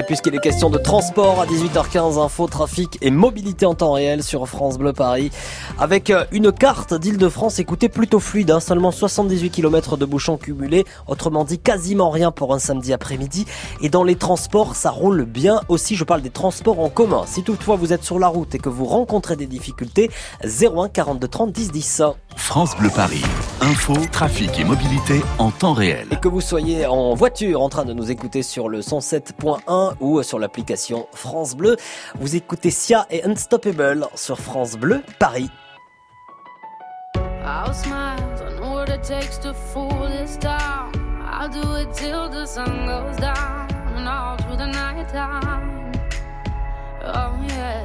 Et 0.00 0.02
puisqu'il 0.02 0.34
est 0.34 0.38
question 0.38 0.70
de 0.70 0.78
transport 0.78 1.42
à 1.42 1.46
18h15, 1.46 2.18
info, 2.18 2.46
trafic 2.46 2.96
et 3.02 3.10
mobilité 3.10 3.66
en 3.66 3.74
temps 3.74 3.92
réel 3.92 4.22
sur 4.22 4.48
France 4.48 4.78
Bleu 4.78 4.94
Paris. 4.94 5.30
Avec 5.78 6.08
euh, 6.08 6.24
une 6.32 6.52
carte 6.52 6.94
d'Île-de-France, 6.94 7.58
écoutez, 7.58 7.90
plutôt 7.90 8.18
fluide, 8.18 8.50
hein, 8.50 8.60
seulement 8.60 8.92
78 8.92 9.50
km 9.50 9.98
de 9.98 10.06
bouchons 10.06 10.38
cumulés, 10.38 10.86
autrement 11.06 11.44
dit 11.44 11.58
quasiment 11.58 12.08
rien 12.08 12.30
pour 12.30 12.54
un 12.54 12.58
samedi 12.58 12.94
après-midi. 12.94 13.44
Et 13.82 13.90
dans 13.90 14.02
les 14.02 14.16
transports, 14.16 14.74
ça 14.74 14.88
roule 14.88 15.26
bien 15.26 15.60
aussi, 15.68 15.96
je 15.96 16.04
parle 16.04 16.22
des 16.22 16.30
transports 16.30 16.80
en 16.80 16.88
commun. 16.88 17.24
Si 17.26 17.42
toutefois 17.42 17.76
vous 17.76 17.92
êtes 17.92 18.02
sur 18.02 18.18
la 18.18 18.28
route 18.28 18.54
et 18.54 18.58
que 18.58 18.70
vous 18.70 18.86
rencontrez 18.86 19.36
des 19.36 19.46
difficultés, 19.46 20.10
01 20.44 20.88
42 20.88 21.28
30 21.28 21.52
10 21.52 21.72
10. 21.72 22.02
France 22.36 22.76
Bleu 22.76 22.90
Paris, 22.94 23.22
info, 23.60 23.94
trafic 24.10 24.58
et 24.58 24.64
mobilité 24.64 25.20
en 25.38 25.50
temps 25.50 25.72
réel. 25.72 26.08
Et 26.10 26.16
que 26.16 26.28
vous 26.28 26.40
soyez 26.40 26.86
en 26.86 27.14
voiture 27.14 27.60
en 27.60 27.68
train 27.68 27.84
de 27.84 27.92
nous 27.92 28.10
écouter 28.10 28.42
sur 28.42 28.68
le 28.68 28.80
107.1 28.80 29.94
ou 30.00 30.22
sur 30.22 30.38
l'application 30.38 31.06
France 31.12 31.54
Bleu. 31.54 31.76
Vous 32.18 32.36
écoutez 32.36 32.70
Sia 32.70 33.06
et 33.10 33.24
Unstoppable 33.24 34.06
sur 34.14 34.38
France 34.38 34.76
Bleu 34.76 35.02
Paris. 35.18 35.50
I'll 37.42 37.74
smile, 37.74 38.16
I 38.40 38.60
know 38.60 38.74
what 38.74 38.88
it 38.88 39.02
takes 39.02 39.38
to 39.38 39.52
fool 39.54 40.08
this 40.08 40.36
town. 40.38 40.92
I'll 41.22 41.48
do 41.48 41.76
it 41.76 41.92
till 41.94 42.28
the 42.28 42.46
sun 42.46 42.86
goes 42.86 43.16
down 43.16 43.68
and 43.96 44.06
all 44.06 44.36
through 44.36 44.56
the 44.56 44.66
night 44.66 45.08
time. 45.08 45.92
Oh 47.02 47.32
yeah, 47.48 47.84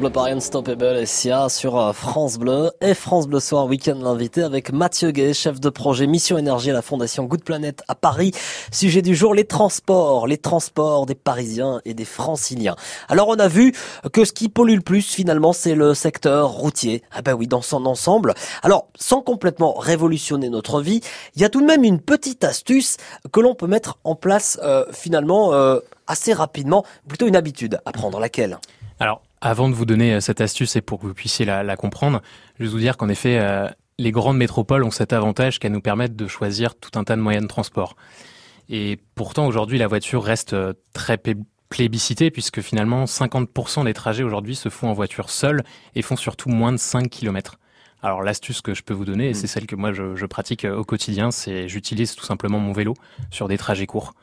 Bleu 0.00 0.08
Paris 0.08 0.32
Unstoppable 0.32 0.96
et 0.96 1.04
Sia 1.04 1.50
sur 1.50 1.78
euh, 1.78 1.92
France 1.92 2.38
Bleu 2.38 2.70
et 2.80 2.94
France 2.94 3.28
Bleu 3.28 3.38
Soir 3.38 3.66
Week-end 3.66 3.98
l'invité 4.02 4.42
avec 4.42 4.72
Mathieu 4.72 5.10
Gay, 5.10 5.34
chef 5.34 5.60
de 5.60 5.68
projet 5.68 6.06
Mission 6.06 6.38
Énergie 6.38 6.70
à 6.70 6.72
la 6.72 6.80
Fondation 6.80 7.24
Good 7.24 7.44
Planet 7.44 7.82
à 7.86 7.94
Paris. 7.94 8.32
Sujet 8.72 9.02
du 9.02 9.14
jour, 9.14 9.34
les 9.34 9.44
transports, 9.44 10.26
les 10.26 10.38
transports 10.38 11.04
des 11.04 11.14
Parisiens 11.14 11.82
et 11.84 11.92
des 11.92 12.06
Franciliens. 12.06 12.76
Alors 13.10 13.28
on 13.28 13.38
a 13.38 13.46
vu 13.46 13.74
que 14.10 14.24
ce 14.24 14.32
qui 14.32 14.48
pollue 14.48 14.76
le 14.76 14.80
plus 14.80 15.02
finalement 15.02 15.52
c'est 15.52 15.74
le 15.74 15.92
secteur 15.92 16.48
routier. 16.48 17.02
Ah 17.12 17.20
ben 17.20 17.34
oui, 17.34 17.46
dans 17.46 17.60
son 17.60 17.84
ensemble. 17.84 18.32
Alors 18.62 18.88
sans 18.94 19.20
complètement 19.20 19.74
révolutionner 19.74 20.48
notre 20.48 20.80
vie, 20.80 21.02
il 21.36 21.42
y 21.42 21.44
a 21.44 21.50
tout 21.50 21.60
de 21.60 21.66
même 21.66 21.84
une 21.84 22.00
petite 22.00 22.42
astuce 22.42 22.96
que 23.30 23.40
l'on 23.40 23.54
peut 23.54 23.66
mettre 23.66 23.98
en 24.04 24.14
place 24.14 24.58
euh, 24.62 24.86
finalement 24.92 25.52
euh, 25.52 25.78
assez 26.06 26.32
rapidement, 26.32 26.86
plutôt 27.06 27.26
une 27.26 27.36
habitude 27.36 27.80
à 27.84 27.92
prendre. 27.92 28.18
Laquelle? 28.18 28.58
Alors 28.98 29.20
avant 29.40 29.68
de 29.68 29.74
vous 29.74 29.86
donner 29.86 30.14
euh, 30.14 30.20
cette 30.20 30.40
astuce 30.40 30.76
et 30.76 30.80
pour 30.80 31.00
que 31.00 31.06
vous 31.06 31.14
puissiez 31.14 31.44
la, 31.44 31.62
la 31.62 31.76
comprendre, 31.76 32.22
je 32.58 32.64
vais 32.64 32.70
vous 32.70 32.78
dire 32.78 32.96
qu'en 32.96 33.08
effet, 33.08 33.38
euh, 33.38 33.68
les 33.98 34.10
grandes 34.10 34.36
métropoles 34.36 34.84
ont 34.84 34.90
cet 34.90 35.12
avantage 35.12 35.58
qu'elles 35.58 35.72
nous 35.72 35.80
permettent 35.80 36.16
de 36.16 36.26
choisir 36.26 36.74
tout 36.74 36.98
un 36.98 37.04
tas 37.04 37.16
de 37.16 37.20
moyens 37.20 37.44
de 37.44 37.48
transport. 37.48 37.96
Et 38.68 38.98
pourtant, 39.14 39.46
aujourd'hui, 39.46 39.78
la 39.78 39.86
voiture 39.86 40.22
reste 40.22 40.52
euh, 40.52 40.72
très 40.92 41.20
plébiscitée 41.68 42.30
puisque 42.30 42.60
finalement, 42.60 43.04
50% 43.04 43.84
des 43.84 43.94
trajets 43.94 44.22
aujourd'hui 44.22 44.56
se 44.56 44.68
font 44.68 44.88
en 44.88 44.92
voiture 44.92 45.30
seule 45.30 45.62
et 45.94 46.02
font 46.02 46.16
surtout 46.16 46.48
moins 46.48 46.72
de 46.72 46.78
5 46.78 47.08
km. 47.08 47.58
Alors 48.02 48.22
l'astuce 48.22 48.62
que 48.62 48.72
je 48.72 48.82
peux 48.82 48.94
vous 48.94 49.04
donner, 49.04 49.28
et 49.28 49.34
c'est 49.34 49.44
mmh. 49.44 49.48
celle 49.48 49.66
que 49.66 49.76
moi 49.76 49.92
je, 49.92 50.16
je 50.16 50.24
pratique 50.24 50.64
au 50.64 50.84
quotidien, 50.84 51.30
c'est 51.30 51.68
j'utilise 51.68 52.14
tout 52.14 52.24
simplement 52.24 52.58
mon 52.58 52.72
vélo 52.72 52.94
sur 53.30 53.46
des 53.46 53.58
trajets 53.58 53.86
courts. 53.86 54.14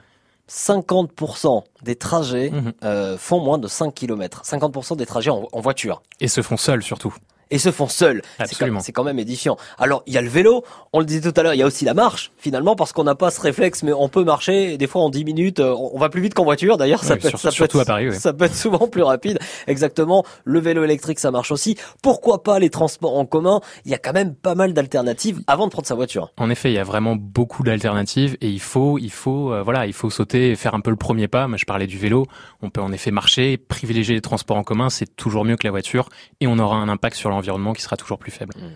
50% 0.50 1.64
des 1.84 1.96
trajets 1.96 2.50
mmh. 2.50 2.74
euh, 2.84 3.18
font 3.18 3.40
moins 3.40 3.58
de 3.58 3.68
5 3.68 3.94
km. 3.94 4.44
50% 4.44 4.96
des 4.96 5.06
trajets 5.06 5.30
en, 5.30 5.48
en 5.52 5.60
voiture. 5.60 6.02
Et 6.20 6.28
se 6.28 6.42
font 6.42 6.58
seuls 6.58 6.84
surtout 6.84 7.14
et 7.52 7.58
se 7.58 7.72
font 7.72 7.88
seuls. 7.88 8.22
C'est 8.46 8.92
quand, 8.94 9.04
même 9.04 9.20
édifiant. 9.20 9.58
Alors, 9.78 10.04
il 10.06 10.14
y 10.14 10.18
a 10.18 10.22
le 10.22 10.30
vélo, 10.30 10.64
on 10.94 11.00
le 11.00 11.06
disait 11.06 11.32
tout 11.32 11.40
à 11.40 11.44
l'heure, 11.44 11.54
il 11.54 11.60
y 11.60 11.64
a 11.64 11.66
aussi 11.66 11.86
la 11.86 11.94
marche, 11.94 12.32
finalement, 12.38 12.76
parce 12.76 12.94
qu'on 12.94 13.04
n'a 13.04 13.16
pas 13.16 13.32
ce 13.32 13.42
réflexe, 13.42 13.84
mais 13.84 13.94
on 13.94 14.10
peut 14.10 14.24
marcher, 14.24 14.74
et 14.74 14.78
des 14.78 14.88
fois 14.88 15.02
en 15.02 15.10
10 15.10 15.24
minutes, 15.26 15.60
euh, 15.60 15.74
on 15.76 15.98
va 16.00 16.10
plus 16.10 16.22
vite 16.22 16.34
qu'en 16.34 16.44
voiture, 16.44 16.78
d'ailleurs, 16.78 17.04
ça, 17.04 17.16
peut, 17.16 17.30
ça, 17.30 17.52
peut 17.52 17.64
être, 17.64 17.80
à 17.80 17.86
Paris, 17.86 18.14
ça 18.14 18.34
peut 18.34 18.46
être 18.46 18.56
souvent 18.56 18.88
plus 18.88 19.04
rapide. 19.04 19.40
Exactement, 19.68 20.24
le 20.44 20.60
vélo 20.60 20.84
électrique, 20.84 21.20
ça 21.20 21.32
marche 21.32 21.52
aussi. 21.52 21.78
Pourquoi 22.02 22.44
pas 22.44 22.60
les 22.60 22.70
transports 22.70 23.18
en 23.18 23.26
commun? 23.26 23.62
Il 23.86 23.92
y 23.92 23.96
a 23.96 23.98
quand 23.98 24.14
même 24.14 24.36
pas 24.36 24.56
mal 24.56 24.74
d'alternatives 24.74 25.42
avant 25.48 25.66
de 25.68 25.72
prendre 25.72 25.88
sa 25.88 25.96
voiture. 25.96 26.32
En 26.38 26.50
effet, 26.50 26.72
il 26.72 26.76
y 26.76 26.80
a 26.80 26.84
vraiment 26.84 27.16
beaucoup 27.16 27.64
d'alternatives, 27.64 28.38
et 28.42 28.50
il 28.50 28.62
faut, 28.62 28.98
il 28.98 29.12
faut, 29.12 29.54
euh, 29.54 29.64
voilà, 29.64 29.86
il 29.86 29.94
faut 29.94 30.10
sauter 30.10 30.52
et 30.52 30.56
faire 30.56 30.74
un 30.74 30.82
peu 30.82 30.92
le 30.92 30.98
premier 30.98 31.28
pas. 31.28 31.48
Moi, 31.48 31.58
je 31.58 31.66
parlais 31.66 31.88
du 31.88 31.98
vélo, 31.98 32.26
on 32.62 32.70
peut 32.70 32.82
en 32.82 32.92
effet 32.92 33.12
marcher, 33.12 33.58
privilégier 33.58 34.16
les 34.16 34.22
transports 34.22 34.58
en 34.58 34.64
commun, 34.64 34.90
c'est 34.90 35.16
toujours 35.16 35.46
mieux 35.46 35.56
que 35.56 35.66
la 35.66 35.72
voiture, 35.72 36.10
et 36.40 36.48
on 36.48 36.60
aura 36.60 36.78
un 36.78 36.90
impact 36.90 37.16
sur 37.16 37.30
l'environnement 37.38 37.74
qui 37.74 37.82
sera 37.82 37.96
toujours 37.96 38.18
plus 38.18 38.32
faible. 38.32 38.54
Mmh. 38.58 38.68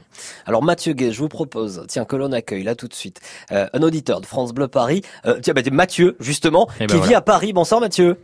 Alors 0.46 0.64
Mathieu 0.64 0.94
Gay, 0.94 1.12
je 1.12 1.20
vous 1.20 1.30
propose, 1.30 1.86
tiens, 1.88 2.06
que 2.06 2.16
l'on 2.16 2.32
accueille 2.32 2.64
là 2.64 2.76
tout 2.76 2.88
de 2.88 2.94
suite, 2.94 3.20
euh, 3.52 3.68
un 3.74 3.82
auditeur 3.82 4.22
de 4.22 4.26
France 4.26 4.54
Bleu 4.54 4.68
Paris, 4.68 5.02
euh, 5.26 5.40
tiens, 5.42 5.54
bah, 5.54 5.62
Mathieu, 5.72 6.16
justement, 6.20 6.68
eh 6.80 6.88
ben 6.88 7.00
qui 7.00 7.08
vit 7.08 7.16
à 7.16 7.22
Paris. 7.22 7.54
Bonsoir 7.54 7.82
Mathieu. 7.82 8.18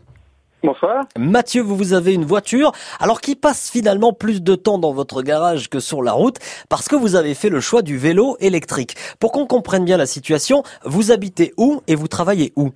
Bonsoir. 0.63 1.05
Mathieu, 1.17 1.61
vous, 1.61 1.75
vous 1.75 1.93
avez 1.93 2.13
une 2.13 2.25
voiture, 2.25 2.71
alors 2.99 3.21
qui 3.21 3.35
passe 3.35 3.69
finalement 3.69 4.11
plus 4.11 4.41
de 4.41 4.55
temps 4.55 4.79
dans 4.79 4.91
votre 4.91 5.21
garage 5.21 5.69
que 5.69 5.79
sur 5.79 6.01
la 6.01 6.13
route, 6.13 6.37
parce 6.67 6.87
que 6.87 6.95
vous 6.95 7.15
avez 7.15 7.35
fait 7.35 7.49
le 7.49 7.61
choix 7.61 7.83
du 7.83 7.97
vélo 7.97 8.37
électrique. 8.39 8.95
Pour 9.19 9.31
qu'on 9.31 9.45
comprenne 9.45 9.85
bien 9.85 9.97
la 9.97 10.07
situation, 10.07 10.63
vous 10.83 11.11
habitez 11.11 11.53
où 11.57 11.81
et 11.87 11.95
vous 11.95 12.07
travaillez 12.07 12.53
où? 12.55 12.71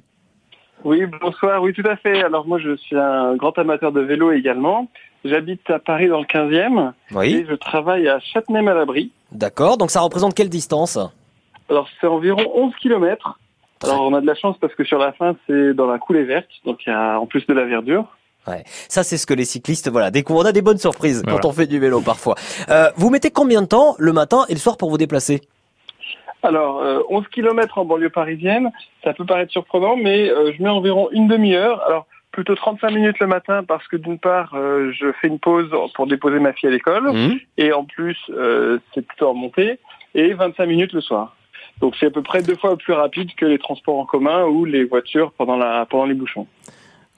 Oui, 0.83 1.05
bonsoir, 1.21 1.61
oui 1.61 1.73
tout 1.73 1.87
à 1.87 1.95
fait. 1.95 2.23
Alors 2.23 2.47
moi 2.47 2.59
je 2.59 2.75
suis 2.75 2.97
un 2.97 3.35
grand 3.35 3.57
amateur 3.57 3.91
de 3.91 4.01
vélo 4.01 4.31
également. 4.31 4.87
J'habite 5.23 5.69
à 5.69 5.79
Paris 5.79 6.07
dans 6.07 6.19
le 6.19 6.25
15e. 6.25 6.93
Oui. 7.11 7.35
Et 7.35 7.45
je 7.47 7.53
travaille 7.53 8.07
à 8.07 8.19
Châtenay-Malabry. 8.19 9.11
D'accord. 9.31 9.77
Donc 9.77 9.91
ça 9.91 10.01
représente 10.01 10.33
quelle 10.33 10.49
distance? 10.49 10.97
Alors 11.69 11.87
c'est 11.99 12.07
environ 12.07 12.43
11 12.55 12.73
km. 12.81 13.37
Alors 13.83 14.01
on 14.01 14.13
a 14.13 14.21
de 14.21 14.27
la 14.27 14.35
chance 14.35 14.57
parce 14.59 14.73
que 14.75 14.83
sur 14.83 14.97
la 14.97 15.11
fin 15.13 15.35
c'est 15.47 15.73
dans 15.73 15.87
la 15.87 15.99
coulée 15.99 16.23
verte, 16.23 16.49
donc 16.65 16.79
il 16.85 16.89
y 16.89 16.93
a 16.93 17.19
en 17.19 17.25
plus 17.25 17.45
de 17.45 17.53
la 17.53 17.65
verdure. 17.65 18.05
Ouais. 18.47 18.63
Ça 18.89 19.03
c'est 19.03 19.17
ce 19.17 19.27
que 19.27 19.35
les 19.35 19.45
cyclistes 19.45 19.89
voilà 19.89 20.09
découvrent. 20.09 20.41
On 20.41 20.45
a 20.45 20.51
des 20.51 20.63
bonnes 20.63 20.79
surprises 20.79 21.23
quand 21.27 21.45
on 21.45 21.51
fait 21.51 21.67
du 21.67 21.79
vélo 21.79 22.01
parfois. 22.01 22.35
Euh, 22.69 22.89
vous 22.95 23.11
mettez 23.11 23.29
combien 23.29 23.61
de 23.61 23.67
temps 23.67 23.95
le 23.99 24.13
matin 24.13 24.45
et 24.49 24.53
le 24.53 24.59
soir 24.59 24.77
pour 24.77 24.89
vous 24.89 24.97
déplacer? 24.97 25.41
Alors, 26.43 26.81
euh, 26.81 27.01
11 27.09 27.27
km 27.27 27.77
en 27.77 27.85
banlieue 27.85 28.09
parisienne, 28.09 28.71
ça 29.03 29.13
peut 29.13 29.25
paraître 29.25 29.51
surprenant, 29.51 29.95
mais 29.95 30.29
euh, 30.29 30.51
je 30.57 30.63
mets 30.63 30.69
environ 30.69 31.09
une 31.11 31.27
demi-heure. 31.27 31.81
Alors, 31.85 32.07
plutôt 32.31 32.55
35 32.55 32.91
minutes 32.91 33.19
le 33.19 33.27
matin 33.27 33.63
parce 33.63 33.87
que 33.87 33.97
d'une 33.97 34.17
part, 34.17 34.53
euh, 34.55 34.91
je 34.97 35.11
fais 35.21 35.27
une 35.27 35.39
pause 35.39 35.69
pour 35.93 36.07
déposer 36.07 36.39
ma 36.39 36.53
fille 36.53 36.69
à 36.69 36.71
l'école 36.71 37.11
mmh. 37.11 37.39
et 37.57 37.73
en 37.73 37.83
plus, 37.83 38.17
euh, 38.29 38.79
c'est 38.93 39.05
plutôt 39.05 39.29
en 39.29 39.33
montée 39.33 39.79
et 40.15 40.33
25 40.33 40.65
minutes 40.65 40.93
le 40.93 41.01
soir. 41.01 41.35
Donc 41.79 41.95
c'est 41.99 42.07
à 42.07 42.11
peu 42.11 42.21
près 42.21 42.41
deux 42.41 42.55
fois 42.55 42.77
plus 42.77 42.93
rapide 42.93 43.33
que 43.35 43.45
les 43.45 43.57
transports 43.57 43.99
en 43.99 44.05
commun 44.05 44.45
ou 44.45 44.65
les 44.65 44.83
voitures 44.83 45.31
pendant 45.37 45.57
la 45.57 45.85
pendant 45.85 46.05
les 46.05 46.13
bouchons. 46.13 46.47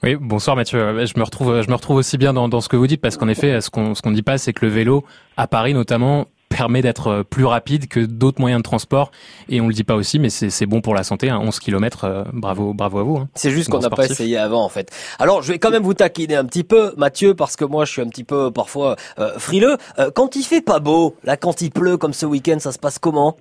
Oui, 0.02 0.16
bonsoir 0.16 0.56
Mathieu. 0.56 0.78
Je 0.78 1.18
me 1.18 1.24
retrouve, 1.24 1.62
je 1.62 1.68
me 1.68 1.74
retrouve 1.74 1.96
aussi 1.96 2.18
bien 2.18 2.32
dans, 2.32 2.48
dans 2.48 2.60
ce 2.60 2.68
que 2.68 2.76
vous 2.76 2.86
dites 2.86 3.00
parce 3.00 3.16
qu'en 3.16 3.28
effet, 3.28 3.60
ce 3.60 3.70
qu'on 3.70 3.94
ce 3.94 4.02
qu'on 4.02 4.10
dit 4.10 4.22
pas, 4.22 4.38
c'est 4.38 4.52
que 4.52 4.64
le 4.64 4.70
vélo 4.70 5.04
à 5.36 5.46
Paris 5.46 5.74
notamment 5.74 6.26
permet 6.56 6.82
d'être 6.82 7.08
euh, 7.08 7.22
plus 7.24 7.44
rapide 7.44 7.88
que 7.88 8.00
d'autres 8.00 8.40
moyens 8.40 8.60
de 8.60 8.64
transport. 8.64 9.10
Et 9.48 9.60
on 9.60 9.66
le 9.66 9.74
dit 9.74 9.84
pas 9.84 9.94
aussi, 9.94 10.18
mais 10.18 10.30
c'est 10.30 10.66
bon 10.66 10.80
pour 10.80 10.94
la 10.94 11.02
santé. 11.02 11.30
Hein. 11.30 11.40
11 11.42 11.58
km, 11.58 12.04
euh, 12.04 12.24
bravo, 12.32 12.74
bravo 12.74 12.98
à 12.98 13.02
vous. 13.02 13.16
Hein. 13.16 13.28
C'est 13.34 13.50
juste 13.50 13.70
qu'on 13.70 13.80
n'a 13.80 13.90
pas 13.90 14.06
essayé 14.06 14.36
avant, 14.36 14.64
en 14.64 14.68
fait. 14.68 14.90
Alors, 15.18 15.42
je 15.42 15.52
vais 15.52 15.58
quand 15.58 15.70
même 15.70 15.82
vous 15.82 15.94
taquiner 15.94 16.36
un 16.36 16.44
petit 16.44 16.64
peu, 16.64 16.92
Mathieu, 16.96 17.34
parce 17.34 17.56
que 17.56 17.64
moi, 17.64 17.84
je 17.84 17.92
suis 17.92 18.02
un 18.02 18.08
petit 18.08 18.24
peu 18.24 18.50
parfois 18.50 18.96
euh, 19.18 19.38
frileux. 19.38 19.76
quand 20.14 20.36
il 20.36 20.42
fait 20.42 20.62
pas 20.62 20.78
beau, 20.78 21.16
là, 21.24 21.36
quand 21.36 21.60
il 21.60 21.70
pleut 21.70 21.96
comme 21.96 22.12
ce 22.12 22.26
week-end, 22.26 22.58
ça 22.58 22.72
se 22.72 22.78
passe 22.78 22.98
comment? 22.98 23.36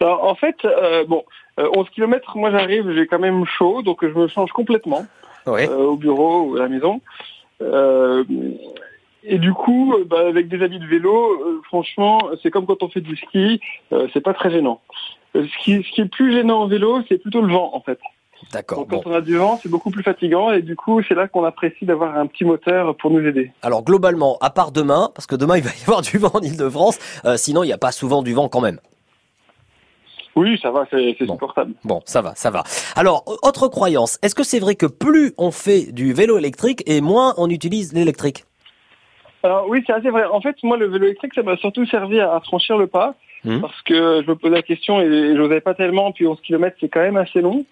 Alors, 0.00 0.24
en 0.24 0.34
fait, 0.34 0.56
bon, 1.08 1.22
11 1.58 1.86
km, 1.94 2.36
moi 2.36 2.50
j'arrive, 2.50 2.92
j'ai 2.92 3.06
quand 3.06 3.20
même 3.20 3.44
chaud, 3.44 3.82
donc 3.82 3.98
je 4.02 4.18
me 4.18 4.26
change 4.26 4.50
complètement 4.50 5.06
au 5.46 5.96
bureau 5.96 6.42
ou 6.42 6.56
à 6.56 6.60
la 6.60 6.68
maison. 6.68 7.00
Euh, 7.62 8.24
et 9.24 9.38
du 9.38 9.52
coup, 9.52 9.94
euh, 9.94 10.04
bah, 10.04 10.26
avec 10.26 10.48
des 10.48 10.62
habits 10.62 10.78
de 10.78 10.86
vélo, 10.86 11.30
euh, 11.30 11.60
franchement, 11.64 12.20
c'est 12.42 12.50
comme 12.50 12.66
quand 12.66 12.82
on 12.82 12.88
fait 12.88 13.00
du 13.00 13.16
ski, 13.16 13.60
euh, 13.92 14.08
c'est 14.12 14.20
pas 14.20 14.34
très 14.34 14.50
gênant. 14.50 14.80
ce, 15.34 15.40
qui, 15.62 15.82
ce 15.82 15.94
qui 15.94 16.00
est 16.00 16.10
plus 16.10 16.32
gênant 16.32 16.62
en 16.62 16.66
vélo, 16.66 17.02
c'est 17.08 17.18
plutôt 17.18 17.40
le 17.40 17.52
vent, 17.52 17.70
en 17.72 17.80
fait. 17.80 17.98
D'accord. 18.52 18.84
Quand 18.90 19.06
on 19.06 19.14
a 19.14 19.20
du 19.20 19.36
vent, 19.36 19.60
c'est 19.62 19.68
beaucoup 19.68 19.90
plus 19.90 20.02
fatigant 20.02 20.50
et 20.50 20.62
du 20.62 20.74
coup, 20.74 21.00
c'est 21.06 21.14
là 21.14 21.28
qu'on 21.28 21.44
apprécie 21.44 21.86
d'avoir 21.86 22.16
un 22.16 22.26
petit 22.26 22.44
moteur 22.44 22.96
pour 22.96 23.12
nous 23.12 23.24
aider. 23.24 23.52
Alors 23.62 23.84
globalement, 23.84 24.36
à 24.40 24.50
part 24.50 24.72
demain, 24.72 25.10
parce 25.14 25.28
que 25.28 25.36
demain 25.36 25.56
il 25.58 25.62
va 25.62 25.70
y 25.70 25.82
avoir 25.82 26.02
du 26.02 26.18
vent 26.18 26.32
en 26.34 26.40
Ile-de-France, 26.40 26.98
sinon 27.36 27.62
il 27.62 27.68
n'y 27.68 27.72
a 27.72 27.78
pas 27.78 27.92
souvent 27.92 28.20
du 28.20 28.34
vent 28.34 28.48
quand 28.48 28.60
même. 28.60 28.80
Oui, 30.34 30.58
ça 30.60 30.72
va, 30.72 30.86
c'est 30.90 31.14
supportable. 31.18 31.74
Bon, 31.84 32.00
ça 32.04 32.20
va, 32.20 32.34
ça 32.34 32.50
va. 32.50 32.64
Alors, 32.96 33.22
autre 33.42 33.68
croyance, 33.68 34.18
est-ce 34.22 34.34
que 34.34 34.42
c'est 34.42 34.58
vrai 34.58 34.74
que 34.74 34.86
plus 34.86 35.34
on 35.38 35.52
fait 35.52 35.92
du 35.92 36.12
vélo 36.12 36.36
électrique 36.36 36.82
et 36.86 37.00
moins 37.00 37.34
on 37.36 37.48
utilise 37.48 37.92
l'électrique? 37.92 38.44
Alors 39.42 39.68
oui, 39.68 39.82
c'est 39.86 39.92
assez 39.92 40.10
vrai. 40.10 40.24
En 40.24 40.40
fait, 40.40 40.56
moi, 40.62 40.76
le 40.76 40.86
vélo 40.86 41.06
électrique, 41.06 41.34
ça 41.34 41.42
m'a 41.42 41.56
surtout 41.56 41.84
servi 41.86 42.20
à, 42.20 42.40
franchir 42.40 42.78
le 42.78 42.86
pas. 42.86 43.14
Mmh. 43.44 43.60
Parce 43.60 43.82
que 43.82 44.22
je 44.22 44.30
me 44.30 44.36
posais 44.36 44.54
la 44.54 44.62
question 44.62 45.00
et, 45.00 45.06
je 45.06 45.32
n'osais 45.32 45.60
pas 45.60 45.74
tellement, 45.74 46.12
puis 46.12 46.26
11 46.26 46.40
km 46.42 46.76
c'est 46.80 46.88
quand 46.88 47.00
même 47.00 47.16
assez 47.16 47.40
long. 47.40 47.64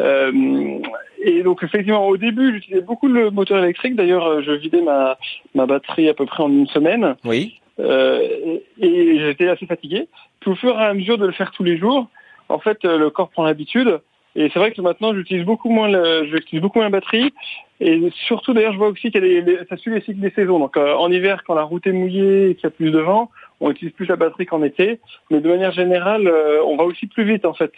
Euh, 0.00 0.78
et 1.22 1.42
donc 1.42 1.62
effectivement 1.62 2.08
au 2.08 2.16
début 2.16 2.54
j'utilisais 2.54 2.80
beaucoup 2.80 3.06
le 3.08 3.30
moteur 3.30 3.62
électrique. 3.62 3.96
D'ailleurs 3.96 4.42
je 4.42 4.52
vidais 4.52 4.80
ma, 4.80 5.18
ma 5.54 5.66
batterie 5.66 6.08
à 6.08 6.14
peu 6.14 6.24
près 6.24 6.42
en 6.42 6.48
une 6.48 6.66
semaine. 6.68 7.16
Oui. 7.24 7.60
Euh, 7.80 8.58
et, 8.80 9.18
j'étais 9.18 9.48
assez 9.48 9.66
fatigué. 9.66 10.08
Puis 10.40 10.50
au 10.50 10.54
fur 10.54 10.80
et 10.80 10.84
à 10.84 10.94
mesure 10.94 11.18
de 11.18 11.26
le 11.26 11.32
faire 11.32 11.50
tous 11.50 11.64
les 11.64 11.76
jours, 11.76 12.08
en 12.48 12.58
fait 12.58 12.82
le 12.84 13.10
corps 13.10 13.28
prend 13.28 13.44
l'habitude. 13.44 14.00
Et 14.36 14.50
c'est 14.52 14.58
vrai 14.58 14.72
que 14.72 14.80
maintenant, 14.80 15.14
j'utilise 15.14 15.44
beaucoup 15.44 15.70
moins 15.70 15.88
le, 15.88 16.26
j'utilise 16.26 16.60
beaucoup 16.60 16.78
moins 16.78 16.86
la 16.86 16.98
batterie. 16.98 17.32
Et 17.80 18.00
surtout, 18.26 18.54
d'ailleurs, 18.54 18.72
je 18.72 18.78
vois 18.78 18.88
aussi 18.88 19.10
qu'il 19.10 19.24
y 19.26 19.38
a 19.38 19.64
ça 19.68 19.76
suit 19.76 19.92
les 19.92 20.00
cycles 20.00 20.20
des 20.20 20.30
saisons. 20.30 20.58
Donc, 20.58 20.76
euh, 20.76 20.94
en 20.94 21.10
hiver, 21.10 21.42
quand 21.46 21.54
la 21.54 21.64
route 21.64 21.86
est 21.86 21.92
mouillée 21.92 22.50
et 22.50 22.54
qu'il 22.54 22.64
y 22.64 22.66
a 22.66 22.70
plus 22.70 22.90
de 22.90 22.98
vent, 22.98 23.30
on 23.60 23.70
utilise 23.70 23.92
plus 23.94 24.06
la 24.06 24.16
batterie 24.16 24.46
qu'en 24.46 24.62
été, 24.62 25.00
mais 25.30 25.40
de 25.40 25.48
manière 25.48 25.72
générale, 25.72 26.30
on 26.66 26.76
va 26.76 26.84
aussi 26.84 27.06
plus 27.06 27.24
vite 27.24 27.44
en 27.44 27.54
fait. 27.54 27.72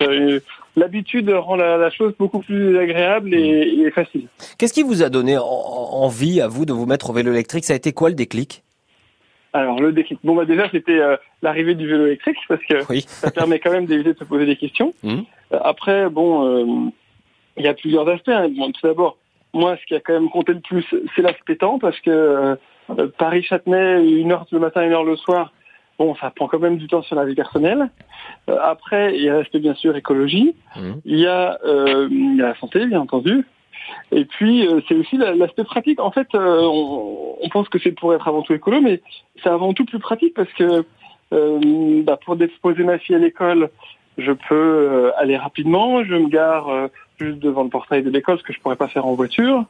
L'habitude 0.75 1.31
rend 1.31 1.57
la, 1.57 1.91
chose 1.91 2.15
beaucoup 2.19 2.41
plus 2.41 2.79
agréable 2.79 3.35
et, 3.35 3.85
et 3.85 3.91
facile. 3.91 4.27
Qu'est-ce 4.59 4.73
qui 4.73 4.83
vous 4.83 5.03
a 5.03 5.11
donné 5.11 5.37
envie 5.39 6.41
à 6.41 6.49
vous 6.49 6.65
de 6.65 6.73
vous 6.73 6.87
mettre 6.87 7.11
au 7.11 7.13
vélo 7.13 7.31
électrique? 7.31 7.65
Ça 7.65 7.75
a 7.75 7.77
été 7.77 7.93
quoi 7.93 8.09
le 8.09 8.15
déclic? 8.15 8.65
Alors 9.57 9.81
le 9.81 9.93
déclic. 9.93 10.19
Bon 10.23 10.35
bah 10.35 10.45
déjà 10.45 10.69
c'était 10.71 10.99
euh, 10.99 11.17
l'arrivée 11.41 11.75
du 11.75 11.87
vélo 11.87 12.07
électrique 12.07 12.37
parce 12.47 12.63
que 12.63 12.83
ça 13.07 13.31
permet 13.31 13.59
quand 13.59 13.71
même 13.71 13.87
d'éviter 13.87 14.13
de 14.13 14.19
se 14.19 14.25
poser 14.25 14.45
des 14.45 14.57
questions. 14.57 14.93
Mmh. 15.03 15.21
Euh, 15.53 15.59
après 15.63 16.11
bon, 16.11 16.47
euh, 16.47 16.91
il 17.57 17.65
y 17.65 17.69
a 17.69 17.75
plusieurs 17.75 18.07
aspects. 18.09 18.29
Hein. 18.29 18.51
tout 18.51 18.87
d'abord, 18.87 19.17
moi 19.57 19.77
ce 19.81 19.87
qui 19.87 19.95
a 19.95 20.01
quand 20.01 20.13
même 20.13 20.31
compté 20.31 20.55
le 20.55 20.61
plus, 20.61 20.85
c'est 21.15 21.23
l'aspect 21.23 21.57
temps 21.57 21.79
parce 21.79 21.99
que 22.01 22.57
Paris 23.19 23.43
Châtenay 23.43 24.09
une 24.09 24.33
heure 24.33 24.47
le 24.53 24.59
matin, 24.59 24.83
une 24.85 24.93
heure 24.93 25.05
le 25.05 25.17
soir. 25.17 25.53
Bon, 25.99 26.15
ça 26.17 26.31
prend 26.31 26.47
quand 26.47 26.59
même 26.59 26.77
du 26.77 26.89
temps 26.89 27.01
sur 27.03 27.17
la 27.17 27.25
vie 27.25 27.35
personnelle. 27.35 27.89
après, 28.47 29.19
il 29.19 29.31
reste 29.31 29.57
bien 29.57 29.75
sûr 29.75 29.97
écologie. 29.97 30.55
Mmh. 30.77 30.93
Il 31.07 31.19
y 31.19 31.27
a 31.27 31.59
il 31.65 32.37
y 32.37 32.43
a 32.43 32.49
la 32.49 32.55
santé, 32.57 32.87
bien 32.87 33.01
entendu. 33.01 33.45
Et 34.13 34.25
puis, 34.25 34.67
euh, 34.67 34.81
c'est 34.89 34.95
aussi 34.95 35.17
l'aspect 35.17 35.65
pratique. 35.65 36.01
En 36.01 36.11
fait, 36.11 36.29
euh, 36.35 36.61
on, 36.63 37.49
pense 37.51 37.69
que 37.69 37.79
c'est 37.79 37.93
pour 37.93 38.15
être 38.15 38.27
avant 38.29 38.43
tout 38.43 38.53
écolo, 38.53 38.81
mais 38.81 39.01
c'est 39.43 39.49
avant 39.49 39.73
tout 39.73 39.85
plus 39.85 39.99
pratique 39.99 40.35
parce 40.35 40.53
que 40.55 40.85
euh, 41.33 42.03
bah, 42.03 42.19
pour 42.25 42.37
déposer 42.37 42.85
ma 42.85 42.99
fille 42.99 43.17
à 43.17 43.19
l'école, 43.19 43.71
je 44.19 44.33
peux 44.33 45.13
aller 45.19 45.37
rapidement. 45.37 46.05
Je 46.05 46.15
me 46.15 46.29
gare 46.29 46.89
juste 47.19 47.39
devant 47.39 47.65
le 47.65 47.71
portail 47.71 48.03
de 48.03 48.11
l'école, 48.11 48.39
ce 48.39 48.43
que 48.43 48.53
je 48.53 48.61
pourrais 48.61 48.77
pas 48.77 48.89
faire 48.89 49.07
en 49.07 49.15
voiture. 49.15 49.65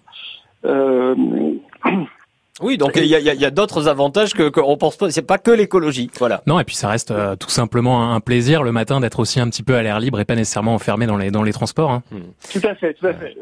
Oui, 2.63 2.79
donc 2.79 2.93
il 2.97 3.05
y 3.05 3.15
a, 3.15 3.21
y 3.21 3.45
a 3.45 3.51
d'autres 3.51 3.87
avantages 3.87 4.33
que 4.33 4.49
qu'on 4.49 4.79
pense 4.79 4.97
pas. 4.97 5.11
C'est 5.11 5.21
pas 5.21 5.37
que 5.37 5.51
l'écologie, 5.51 6.11
voilà. 6.19 6.43
Non, 6.47 6.59
et 6.59 6.65
puis 6.65 6.75
ça 6.75 6.89
reste 6.89 7.13
tout 7.39 7.51
simplement 7.51 8.15
un 8.15 8.21
plaisir 8.21 8.63
le 8.63 8.73
matin 8.73 9.01
d'être 9.01 9.21
aussi 9.21 9.41
un 9.41 9.49
petit 9.51 9.63
peu 9.63 9.75
à 9.75 9.83
l'air 9.83 10.01
libre 10.01 10.21
et 10.21 10.25
pas 10.25 10.35
nécessairement 10.35 10.75
enfermé 10.75 11.07
dans 11.07 11.19
les 11.19 11.31
dans 11.31 11.43
les 11.43 11.53
transports. 11.53 11.91
Hein. 11.91 12.03
Tout 12.53 12.67
à 12.67 12.75
fait, 12.75 12.95
tout 12.95 13.07
à 13.07 13.13
fait. 13.13 13.37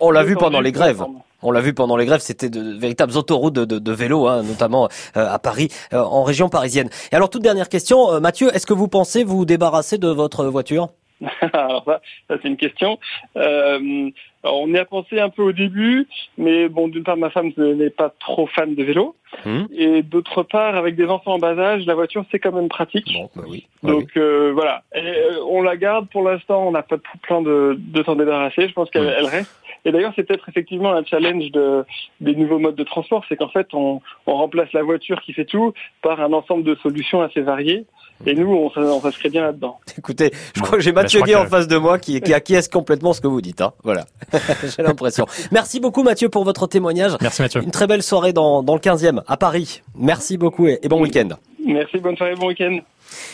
On 0.00 0.10
l'a 0.10 0.24
vu 0.24 0.36
pendant 0.36 0.60
les 0.60 0.72
grèves. 0.72 1.04
On 1.42 1.50
l'a 1.52 1.60
vu 1.60 1.72
pendant 1.72 1.96
les 1.96 2.06
grèves, 2.06 2.20
c'était 2.20 2.50
de, 2.50 2.78
véritables 2.78 3.16
autoroutes 3.16 3.54
de, 3.54 3.64
de, 3.64 3.92
vélo, 3.92 4.26
hein, 4.26 4.42
notamment 4.42 4.88
euh, 5.16 5.26
à 5.26 5.38
Paris, 5.38 5.68
euh, 5.94 5.98
en 5.98 6.22
région 6.22 6.48
parisienne. 6.48 6.90
Et 7.12 7.16
alors, 7.16 7.30
toute 7.30 7.42
dernière 7.42 7.68
question, 7.68 8.12
euh, 8.12 8.20
Mathieu, 8.20 8.54
est-ce 8.54 8.66
que 8.66 8.74
vous 8.74 8.88
pensez 8.88 9.24
vous 9.24 9.46
débarrasser 9.46 9.96
de 9.96 10.08
votre 10.08 10.44
voiture? 10.44 10.90
alors 11.52 11.84
ça, 11.84 12.00
ça 12.28 12.36
c'est 12.40 12.48
une 12.48 12.56
question. 12.56 12.98
Euh, 13.36 14.10
on 14.42 14.72
y 14.72 14.78
a 14.78 14.84
pensé 14.84 15.20
un 15.20 15.28
peu 15.28 15.42
au 15.42 15.52
début, 15.52 16.06
mais 16.38 16.68
bon, 16.68 16.88
d'une 16.88 17.04
part, 17.04 17.16
ma 17.16 17.28
femme 17.28 17.52
n'est 17.56 17.90
pas 17.90 18.12
trop 18.20 18.46
fan 18.46 18.74
de 18.74 18.82
vélo, 18.82 19.14
hum. 19.44 19.68
et 19.70 20.02
d'autre 20.02 20.42
part, 20.42 20.76
avec 20.76 20.96
des 20.96 21.06
enfants 21.06 21.34
en 21.34 21.38
bas 21.38 21.58
âge, 21.58 21.84
la 21.84 21.94
voiture 21.94 22.24
c'est 22.30 22.38
quand 22.38 22.52
même 22.52 22.68
pratique. 22.68 23.12
Bah 23.36 23.42
oui. 23.46 23.66
Bah 23.82 23.92
Donc 23.92 24.08
euh, 24.16 24.52
voilà, 24.54 24.82
euh, 24.96 25.36
on 25.48 25.62
la 25.62 25.76
garde 25.76 26.08
pour 26.08 26.22
l'instant. 26.22 26.66
On 26.66 26.70
n'a 26.70 26.82
pas 26.82 26.96
de 26.96 27.02
plan 27.22 27.42
de, 27.42 27.76
de 27.78 28.02
s'en 28.02 28.16
débarrasser. 28.16 28.68
Je 28.68 28.72
pense 28.72 28.90
qu'elle 28.90 29.02
hum. 29.02 29.26
reste. 29.26 29.59
Et 29.84 29.92
d'ailleurs, 29.92 30.12
c'est 30.16 30.24
peut-être 30.24 30.48
effectivement 30.48 30.92
un 30.92 31.04
challenge 31.04 31.50
de, 31.52 31.84
des 32.20 32.34
nouveaux 32.34 32.58
modes 32.58 32.76
de 32.76 32.84
transport, 32.84 33.24
c'est 33.28 33.36
qu'en 33.36 33.48
fait, 33.48 33.68
on, 33.72 34.00
on 34.26 34.34
remplace 34.34 34.72
la 34.72 34.82
voiture 34.82 35.20
qui 35.22 35.32
fait 35.32 35.44
tout 35.44 35.72
par 36.02 36.20
un 36.20 36.32
ensemble 36.32 36.64
de 36.64 36.74
solutions 36.82 37.22
assez 37.22 37.40
variées. 37.40 37.86
Et 38.26 38.34
nous, 38.34 38.52
on, 38.52 38.70
on 38.76 39.00
s'inscrit 39.00 39.30
bien 39.30 39.42
là-dedans. 39.42 39.78
Écoutez, 39.98 40.30
je 40.54 40.60
crois 40.60 40.76
que 40.76 40.84
j'ai 40.84 40.92
Mathieu 40.92 41.22
Gué 41.22 41.36
en 41.36 41.46
face 41.46 41.68
de 41.68 41.76
moi 41.76 41.98
qui, 41.98 42.20
qui 42.20 42.34
acquiesce 42.34 42.68
complètement 42.68 43.12
ce 43.14 43.20
que 43.20 43.26
vous 43.26 43.40
dites. 43.40 43.62
Hein. 43.62 43.72
Voilà, 43.82 44.04
j'ai 44.76 44.82
l'impression. 44.82 45.24
Merci 45.52 45.80
beaucoup 45.80 46.02
Mathieu 46.02 46.28
pour 46.28 46.44
votre 46.44 46.66
témoignage. 46.66 47.12
Merci 47.22 47.42
Mathieu. 47.42 47.62
Une 47.62 47.70
très 47.70 47.86
belle 47.86 48.02
soirée 48.02 48.34
dans, 48.34 48.62
dans 48.62 48.74
le 48.74 48.80
15e 48.80 49.22
à 49.26 49.36
Paris. 49.38 49.80
Merci 49.94 50.36
beaucoup 50.36 50.66
et, 50.66 50.78
bon 50.88 51.00
week-end. 51.00 51.28
Merci, 51.64 51.98
bonne 51.98 52.16
soirée, 52.16 52.34
bon 52.34 52.48
week-end. 52.48 52.78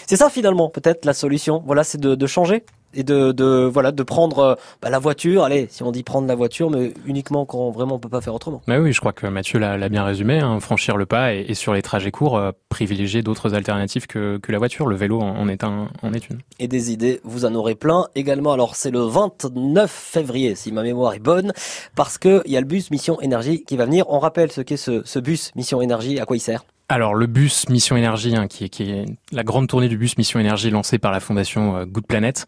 C'est 0.07 0.17
ça 0.17 0.31
finalement 0.31 0.69
peut-être 0.69 1.05
la 1.05 1.13
solution. 1.13 1.63
Voilà, 1.67 1.83
c'est 1.83 2.01
de, 2.01 2.15
de 2.15 2.27
changer? 2.27 2.63
Et 2.97 3.05
de, 3.05 3.33
de 3.33 3.69
voilà 3.73 3.93
de 3.93 4.03
prendre 4.03 4.39
euh, 4.39 4.55
bah, 4.83 4.91
la 4.91 4.99
voiture. 4.99 5.45
Allez, 5.45 5.69
si 5.71 5.83
on 5.83 5.93
dit 5.93 6.03
prendre 6.03 6.27
la 6.27 6.35
voiture, 6.35 6.71
mais 6.71 6.93
uniquement 7.05 7.45
quand 7.45 7.71
vraiment 7.71 7.97
on 7.97 7.99
peut 7.99 8.09
pas 8.09 8.21
faire 8.21 8.35
autrement. 8.35 8.63
Mais 8.67 8.79
oui, 8.79 8.93
je 8.93 9.01
crois 9.01 9.13
que 9.13 9.27
Mathieu 9.27 9.59
l'a 9.59 9.89
bien 9.89 10.05
résumé. 10.05 10.41
Hein, 10.41 10.59
franchir 10.61 10.97
le 10.97 11.07
pas 11.07 11.35
et, 11.35 11.55
sur 11.55 11.75
les 11.75 11.83
trajets 11.83 12.11
courts, 12.11 12.37
euh, 12.37 12.51
privilégier 12.69 13.23
d'autres 13.23 13.55
alternatives 13.55 14.07
que, 14.07 14.39
que 14.39 14.51
la 14.51 14.59
voiture. 14.59 14.87
Le 14.87 14.97
vélo 14.97 15.21
en 15.21 15.49
est 15.49 15.63
un 15.63 15.89
en 16.03 16.13
est 16.13 16.29
une. 16.29 16.39
Et 16.59 16.69
des 16.69 16.93
idées, 16.93 17.21
vous 17.25 17.45
en 17.45 17.55
aurez 17.55 17.75
plein 17.75 18.07
également. 18.15 18.53
Alors 18.53 18.77
c'est 18.77 18.91
le 18.91 19.01
29 19.01 19.91
février, 19.91 20.55
si 20.55 20.73
ma 20.73 20.83
mémoire 20.83 21.15
est 21.15 21.21
bonne, 21.21 21.53
parce 21.95 22.19
que 22.19 22.43
il 22.47 22.53
y 22.53 22.57
a 22.57 22.61
le 22.61 22.67
bus 22.67 22.91
Mission 22.91 23.21
Énergie 23.21 23.65
qui 23.65 23.77
va 23.77 23.85
venir. 23.85 24.07
On 24.09 24.19
rappelle 24.19 24.51
ce 24.51 24.61
qu'est 24.61 24.77
ce, 24.77 25.03
ce 25.05 25.19
bus 25.19 25.53
Mission 25.55 25.81
Énergie, 25.83 26.19
à 26.19 26.25
quoi 26.25 26.37
il 26.37 26.41
sert 26.41 26.65
alors 26.89 27.15
le 27.15 27.27
bus 27.27 27.69
Mission 27.69 27.97
Énergie, 27.97 28.37
hein, 28.37 28.47
qui, 28.47 28.65
est, 28.65 29.05
la 29.33 29.43
grande 29.43 29.69
tournée 29.69 29.89
du 29.89 29.97
bus 29.97 30.17
Mission 30.19 30.39
Énergie 30.39 30.71
lancée 30.71 30.99
par 30.99 31.13
la 31.13 31.21
fondation 31.21 31.77
euh, 31.77 31.85
Good 31.85 32.07
Planet, 32.07 32.47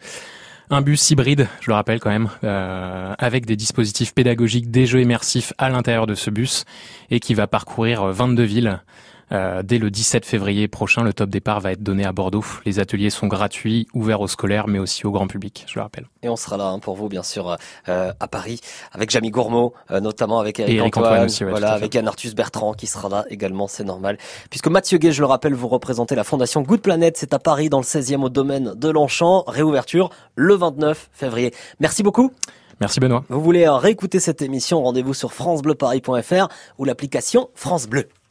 un 0.71 0.83
bus 0.83 1.11
hybride, 1.11 1.49
je 1.61 1.71
le 1.71 1.75
rappelle 1.75 1.99
quand 1.99 2.11
même, 2.11 2.29
euh, 2.45 3.15
avec 3.19 3.47
des 3.47 3.57
dispositifs 3.57 4.15
pédagogiques, 4.15 4.71
des 4.71 4.87
jeux 4.87 5.01
immersifs 5.01 5.53
à 5.59 5.71
l'intérieur 5.71 6.07
de 6.07 6.15
ce 6.15 6.31
bus 6.31 6.65
et 7.11 7.21
qui 7.21 7.35
va 7.35 7.47
parcourir 7.47 8.05
22 8.05 8.43
villes 8.43 8.81
euh, 9.33 9.63
dès 9.63 9.79
le 9.79 9.91
17 9.91 10.25
février 10.25 10.69
prochain, 10.69 11.03
le 11.03 11.13
top 11.13 11.31
départ 11.31 11.61
va 11.61 11.73
être 11.73 11.83
donné 11.83 12.05
à 12.05 12.13
Bordeaux. 12.13 12.45
Les 12.65 12.79
ateliers 12.79 13.11
sont 13.11 13.27
gratuits, 13.27 13.87
ouverts 13.95 14.21
aux 14.21 14.29
scolaires, 14.29 14.69
mais 14.69 14.79
aussi 14.79 15.07
au 15.07 15.11
grand 15.11 15.27
public, 15.27 15.65
je 15.69 15.75
le 15.75 15.83
rappelle. 15.83 16.07
Et 16.23 16.29
on 16.29 16.37
sera 16.37 16.57
là 16.57 16.69
hein, 16.69 16.79
pour 16.79 16.97
vous, 16.97 17.09
bien 17.09 17.23
sûr, 17.23 17.57
euh, 17.89 18.13
à 18.19 18.29
Paris, 18.29 18.61
avec 18.93 19.11
Jamie 19.11 19.31
Gourmaud, 19.31 19.75
euh, 19.91 20.01
notamment 20.01 20.41
avec 20.41 20.59
Eric, 20.61 20.97
Antoine, 20.97 21.27
aussi, 21.27 21.45
voilà, 21.45 21.73
avec 21.73 21.95
Anne 21.97 22.09
Arthus 22.09 22.35
Bertrand 22.35 22.73
qui 22.73 22.87
sera 22.87 23.09
là 23.09 23.25
également, 23.31 23.69
c'est 23.69 23.85
normal. 23.85 24.19
Puisque 24.51 24.69
Mathieu 24.69 24.99
Gay, 24.99 25.13
je 25.13 25.21
le 25.21 25.27
rappelle, 25.27 25.55
vous 25.55 25.69
représentez 25.69 26.15
la 26.15 26.25
fondation 26.25 26.63
Good 26.63 26.81
Planet, 26.81 27.17
c'est 27.17 27.35
à 27.35 27.39
Paris, 27.39 27.69
dans 27.69 27.79
le 27.79 27.85
16e 27.85 28.23
au 28.23 28.29
domaine 28.29 28.75
de 28.75 28.89
Longchamp. 28.89 29.45
Réouverture 29.47 30.11
le 30.37 30.55
29 30.55 31.11
février. 31.13 31.53
Merci 31.81 32.03
beaucoup. 32.03 32.33
Merci 32.81 33.01
Benoît. 33.01 33.25
Vous 33.29 33.41
voulez 33.41 33.69
réécouter 33.69 34.21
cette 34.21 34.41
émission, 34.41 34.83
rendez-vous 34.83 35.15
sur 35.15 35.33
francebleuparis.fr 35.33 36.49
ou 36.79 36.85
l'application 36.85 37.49
France 37.55 37.89
Bleu. 37.89 38.09